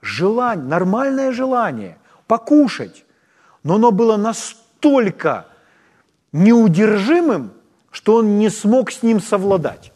[0.00, 3.04] Желание, нормальное желание покушать.
[3.62, 5.46] Но оно было настолько
[6.32, 7.52] неудержимым,
[7.90, 9.92] что он не смог с ним совладать.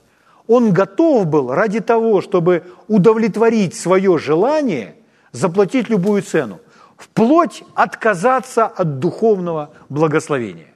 [0.46, 4.94] Он готов был ради того, чтобы удовлетворить свое желание,
[5.32, 6.60] заплатить любую цену,
[6.96, 10.72] вплоть отказаться от духовного благословения.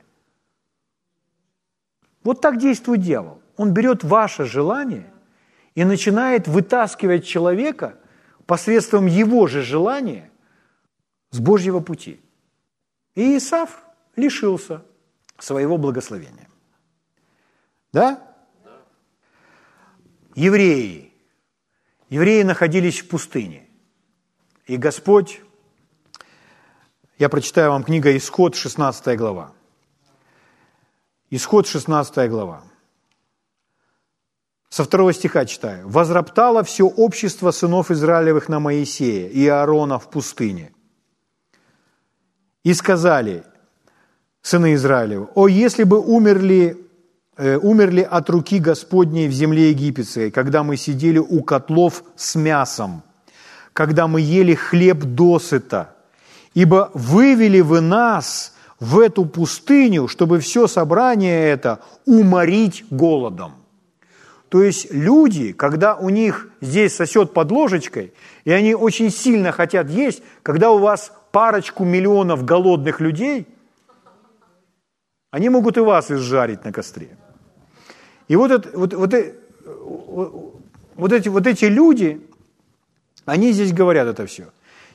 [2.25, 3.41] Вот так действует дьявол.
[3.57, 5.13] Он берет ваше желание
[5.75, 7.99] и начинает вытаскивать человека
[8.47, 10.31] посредством его же желания
[11.31, 12.21] с Божьего пути.
[13.15, 13.83] И Исаф
[14.17, 14.83] лишился
[15.39, 16.49] своего благословения.
[17.93, 18.23] Да?
[20.35, 21.13] Евреи.
[22.09, 23.67] Евреи находились в пустыне.
[24.67, 25.41] И Господь,
[27.19, 29.53] я прочитаю вам книга Исход, 16 глава.
[31.35, 32.61] Исход, 16 глава.
[34.69, 35.89] Со второго стиха читаю.
[35.89, 40.73] «Возроптало все общество сынов Израилевых на Моисея и Аарона в пустыне.
[42.65, 43.45] И сказали,
[44.43, 46.77] сыны Израилевы, о, если бы умерли,
[47.39, 53.03] э, умерли от руки Господней в земле египетской, когда мы сидели у котлов с мясом,
[53.73, 55.97] когда мы ели хлеб досыта,
[56.53, 58.52] ибо вывели вы нас
[58.83, 63.53] в эту пустыню, чтобы все собрание это уморить голодом.
[64.49, 68.13] То есть люди, когда у них здесь сосет под ложечкой,
[68.45, 73.47] и они очень сильно хотят есть, когда у вас парочку миллионов голодных людей,
[75.31, 77.17] они могут и вас изжарить на костре.
[78.27, 79.33] И вот, это, вот, вот, э,
[80.97, 82.21] вот, эти, вот эти люди,
[83.27, 84.49] они здесь говорят это все.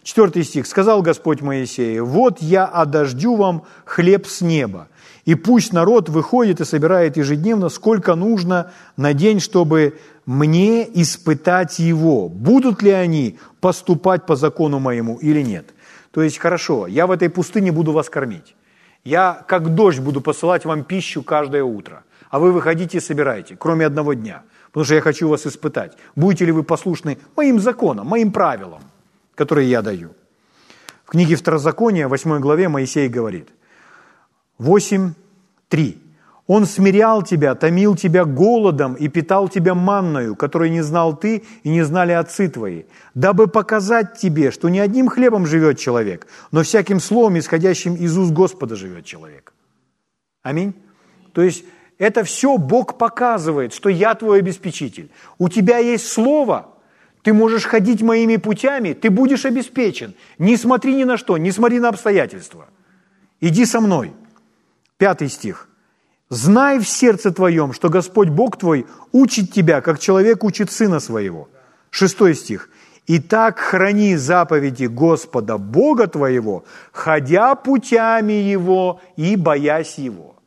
[0.07, 0.67] Четвертый стих.
[0.67, 4.87] «Сказал Господь Моисею, вот я одождю вам хлеб с неба,
[5.25, 12.29] и пусть народ выходит и собирает ежедневно, сколько нужно на день, чтобы мне испытать его,
[12.29, 15.73] будут ли они поступать по закону моему или нет.
[16.11, 18.55] То есть, хорошо, я в этой пустыне буду вас кормить.
[19.03, 23.85] Я как дождь буду посылать вам пищу каждое утро, а вы выходите и собираете, кроме
[23.85, 25.97] одного дня, потому что я хочу вас испытать.
[26.15, 28.83] Будете ли вы послушны моим законам, моим правилам,
[29.37, 30.09] которые я даю?
[31.05, 33.47] В книге Второзакония, 8 главе, Моисей говорит,
[34.57, 35.13] 8,
[35.69, 36.01] 3.
[36.47, 41.69] Он смирял тебя, томил тебя голодом и питал тебя манною, которую не знал ты и
[41.69, 42.83] не знали отцы твои,
[43.15, 48.31] дабы показать тебе, что не одним хлебом живет человек, но всяким словом, исходящим из уст
[48.31, 49.53] Господа, живет человек.
[50.41, 50.73] Аминь.
[51.33, 51.65] То есть
[51.97, 55.11] это все Бог показывает, что я твой обеспечитель.
[55.37, 56.76] У тебя есть слово,
[57.27, 60.13] ты можешь ходить моими путями, ты будешь обеспечен.
[60.37, 62.69] Не смотри ни на что, не смотри на обстоятельства.
[63.41, 64.13] Иди со мной.
[64.97, 65.67] Пятый стих.
[66.29, 71.49] Знай в сердце твоем, что Господь Бог твой учит тебя, как человек учит сына своего.
[71.89, 72.69] Шестой стих.
[73.07, 76.63] И так храни заповеди Господа Бога твоего,
[76.93, 80.37] ходя путями Его и боясь Его.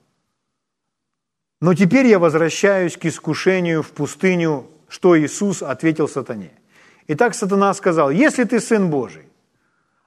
[1.60, 6.52] Но теперь я возвращаюсь к искушению в пустыню, что Иисус ответил сатане.
[7.12, 9.28] Итак, сатана сказал, если ты Сын Божий,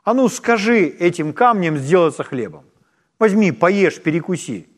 [0.05, 2.63] а ну скажи этим камням сделаться хлебом.
[3.19, 4.69] Возьми, поешь, перекуси.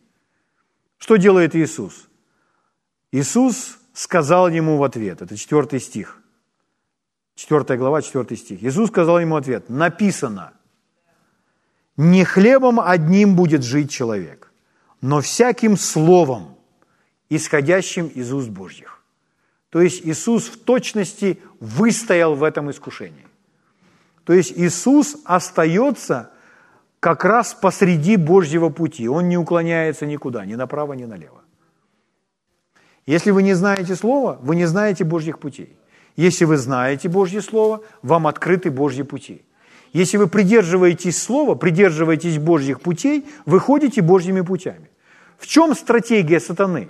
[0.98, 2.10] Что делает Иисус?
[3.12, 6.20] Иисус сказал ему в ответ, это четвертый стих,
[7.36, 8.64] четвертая глава, четвертый стих.
[8.64, 10.54] Иисус сказал ему ответ, написано,
[11.96, 14.52] не хлебом одним будет жить человек,
[15.00, 16.58] но всяким словом,
[17.30, 18.95] исходящим из уст Божьих.
[19.76, 23.28] То есть Иисус в точности выстоял в этом искушении.
[24.24, 26.32] То есть Иисус остается
[27.02, 29.10] как раз посреди Божьего пути.
[29.10, 31.42] Он не уклоняется никуда, ни направо, ни налево.
[33.06, 35.78] Если вы не знаете Слова, вы не знаете Божьих путей.
[36.16, 39.42] Если вы знаете Божье Слово, вам открыты Божьи пути.
[39.92, 44.90] Если вы придерживаетесь Слова, придерживаетесь Божьих путей, вы ходите Божьими путями.
[45.38, 46.88] В чем стратегия сатаны?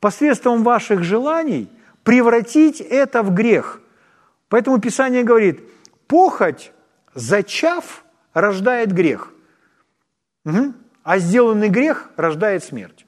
[0.00, 1.68] Посредством ваших желаний
[2.06, 3.80] превратить это в грех.
[4.48, 5.60] Поэтому Писание говорит,
[6.06, 6.72] похоть,
[7.14, 9.32] зачав, рождает грех.
[10.44, 10.72] Угу.
[11.02, 13.06] А сделанный грех рождает смерть.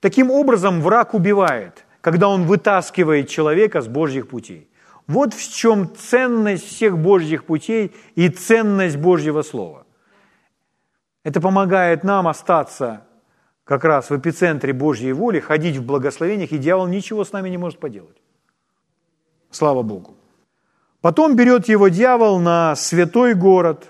[0.00, 4.70] Таким образом, враг убивает, когда он вытаскивает человека с Божьих путей.
[5.06, 9.86] Вот в чем ценность всех Божьих путей и ценность Божьего Слова.
[11.22, 13.06] Это помогает нам остаться
[13.64, 17.58] как раз в эпицентре Божьей воли, ходить в благословениях, и дьявол ничего с нами не
[17.58, 18.16] может поделать.
[19.50, 20.14] Слава Богу.
[21.00, 23.88] Потом берет его дьявол на святой город,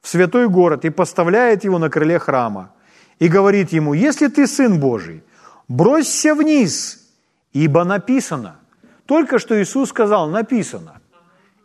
[0.00, 2.72] в святой город и поставляет его на крыле храма
[3.18, 5.22] и говорит ему, если ты сын Божий,
[5.68, 7.08] бросься вниз,
[7.52, 8.56] ибо написано.
[9.06, 11.00] Только что Иисус сказал, написано.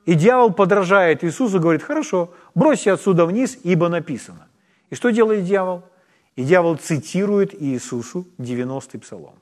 [0.05, 4.47] И дьявол подражает Иисусу, говорит, хорошо, бросься отсюда вниз, ибо написано.
[4.89, 5.83] И что делает дьявол?
[6.37, 9.33] И дьявол цитирует Иисусу 90-й псалом.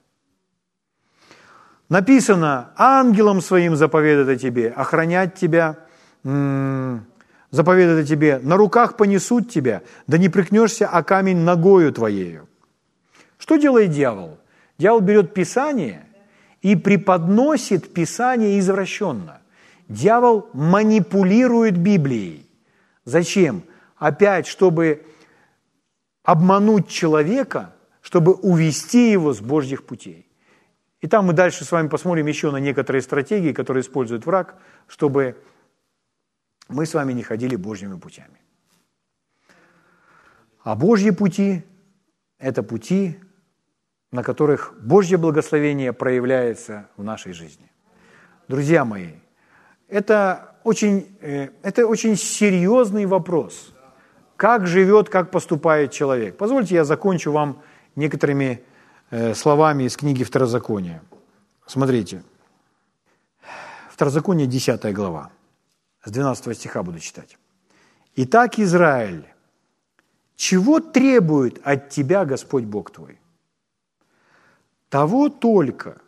[1.89, 5.77] Написано, ангелом своим заповедает тебе, охранять тебя,
[6.23, 12.47] заповедает тебе, на руках понесут тебя, да не прикнешься о камень ногою твоею.
[13.37, 14.37] Что делает дьявол?
[14.77, 16.07] Дьявол берет Писание
[16.61, 19.41] и преподносит Писание извращенно.
[19.89, 22.49] Дьявол манипулирует Библией.
[23.03, 23.63] Зачем?
[23.97, 25.05] Опять, чтобы
[26.25, 30.27] обмануть человека, чтобы увести его с Божьих путей.
[31.01, 34.55] И там мы дальше с вами посмотрим еще на некоторые стратегии, которые использует враг,
[34.87, 35.37] чтобы
[36.67, 38.41] мы с вами не ходили Божьими путями.
[40.63, 41.63] А Божьи пути–
[42.39, 43.19] это пути,
[44.11, 47.71] на которых Божье благословение проявляется в нашей жизни.
[48.47, 49.11] Друзья мои,
[49.87, 53.71] это очень, э, это очень серьезный вопрос–
[54.37, 56.37] как живет, как поступает человек.
[56.37, 57.61] Позвольте я закончу вам
[57.95, 58.63] некоторыми
[59.11, 61.01] э, словами из книги Второзакония.
[61.65, 62.23] Смотрите.
[63.89, 65.31] Второзаконие, 10 глава.
[66.03, 67.37] С 12 стиха буду читать.
[68.17, 69.25] «Итак, Израиль,
[70.35, 73.19] чего требует от тебя Господь Бог твой?
[74.89, 76.01] Того только,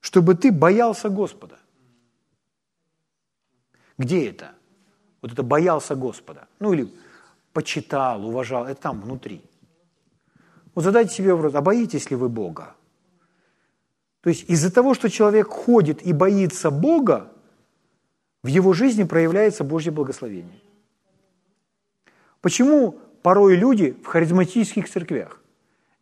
[0.00, 1.58] чтобы ты боялся Господа».
[3.98, 4.52] Где это?
[5.20, 6.46] Вот это боялся Господа.
[6.60, 6.88] Ну или
[7.58, 9.40] почитал, уважал, это там внутри.
[10.76, 12.76] Вот задайте себе вопрос, а боитесь ли вы Бога?
[14.20, 17.32] То есть из-за того, что человек ходит и боится Бога,
[18.44, 20.60] в его жизни проявляется Божье благословение.
[22.40, 22.92] Почему
[23.22, 25.40] порой люди в харизматических церквях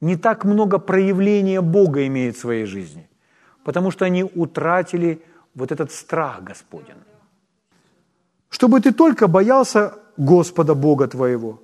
[0.03, 3.09] не так много проявления Бога имеют в своей жизни?
[3.65, 5.23] Потому что они утратили
[5.55, 7.03] вот этот страх Господень.
[8.51, 11.63] Чтобы ты только боялся Господа Бога твоего.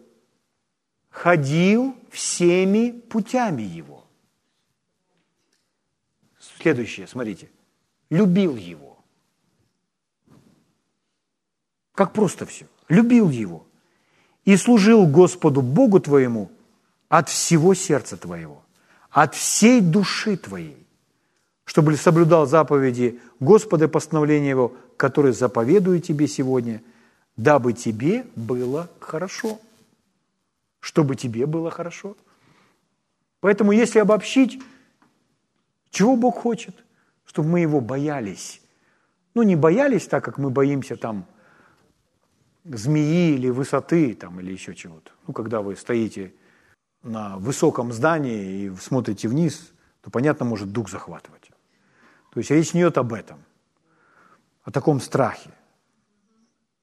[1.13, 4.05] ходил всеми путями его.
[6.59, 7.49] Следующее, смотрите.
[8.11, 8.99] Любил его.
[11.95, 12.67] Как просто все.
[12.89, 13.67] Любил его.
[14.45, 16.51] И служил Господу Богу твоему
[17.09, 18.65] от всего сердца твоего,
[19.11, 20.87] от всей души твоей,
[21.65, 26.83] чтобы соблюдал заповеди Господа и постановления Его, которые заповедую тебе сегодня,
[27.37, 29.61] дабы тебе было хорошо.
[30.81, 32.17] Чтобы тебе было хорошо.
[33.41, 34.61] Поэтому, если обобщить,
[35.91, 36.75] чего Бог хочет?
[37.25, 38.61] Чтобы мы Его боялись.
[39.35, 41.27] Ну, не боялись так, как мы боимся там
[42.65, 45.11] змеи или высоты там, или еще чего-то.
[45.27, 46.35] Ну, когда вы стоите
[47.03, 49.73] на высоком здании и смотрите вниз,
[50.03, 51.51] то, понятно, может дух захватывать.
[52.33, 53.43] То есть речь не идет об этом,
[54.65, 55.51] о таком страхе.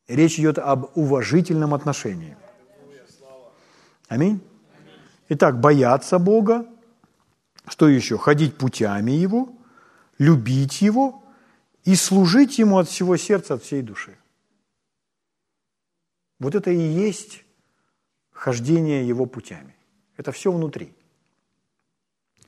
[0.10, 2.36] Речь идет об уважительном отношении.
[4.08, 4.42] Аминь.
[5.30, 6.66] Итак, бояться Бога.
[7.68, 8.18] Что еще?
[8.18, 9.50] Ходить путями Его,
[10.18, 11.24] любить Его
[11.84, 14.18] и служить Ему от всего сердца, от всей души.
[16.40, 17.46] Вот это и есть
[18.32, 19.76] хождение Его путями.
[20.18, 20.92] Это все внутри.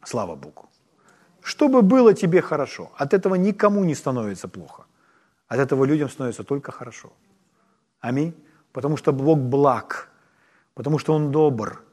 [0.04, 0.68] Слава Богу.
[1.42, 2.92] Чтобы было тебе хорошо.
[2.98, 4.86] От этого никому не становится плохо.
[5.48, 7.14] От этого людям становится только хорошо.
[8.02, 8.34] Аминь.
[8.74, 10.10] Потому что Бог благ,
[10.74, 11.84] потому что Он добр,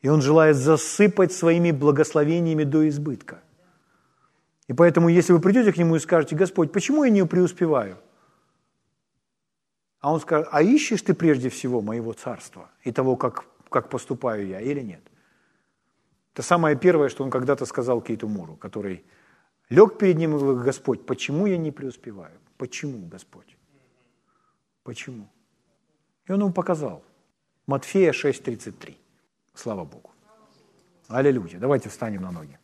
[0.00, 3.40] и Он желает засыпать своими благословениями до избытка.
[4.68, 7.98] И поэтому, если вы придете к Нему и скажете, Господь, почему я не преуспеваю?
[10.00, 14.46] А Он скажет, а ищешь ты прежде всего моего царства и того, как, как поступаю
[14.46, 15.02] я, или нет?
[16.32, 19.04] Это самое первое, что он когда-то сказал Кейту Муру, который
[19.68, 22.38] лег перед ним и говорит, Господь, почему я не преуспеваю?
[22.56, 23.56] Почему, Господь?
[24.82, 25.28] Почему?
[26.28, 27.02] И он ему показал.
[27.66, 28.96] Матфея 6.33.
[29.54, 30.10] Слава Богу.
[31.08, 31.58] Аллилуйя.
[31.58, 32.58] Давайте встанем на ноги.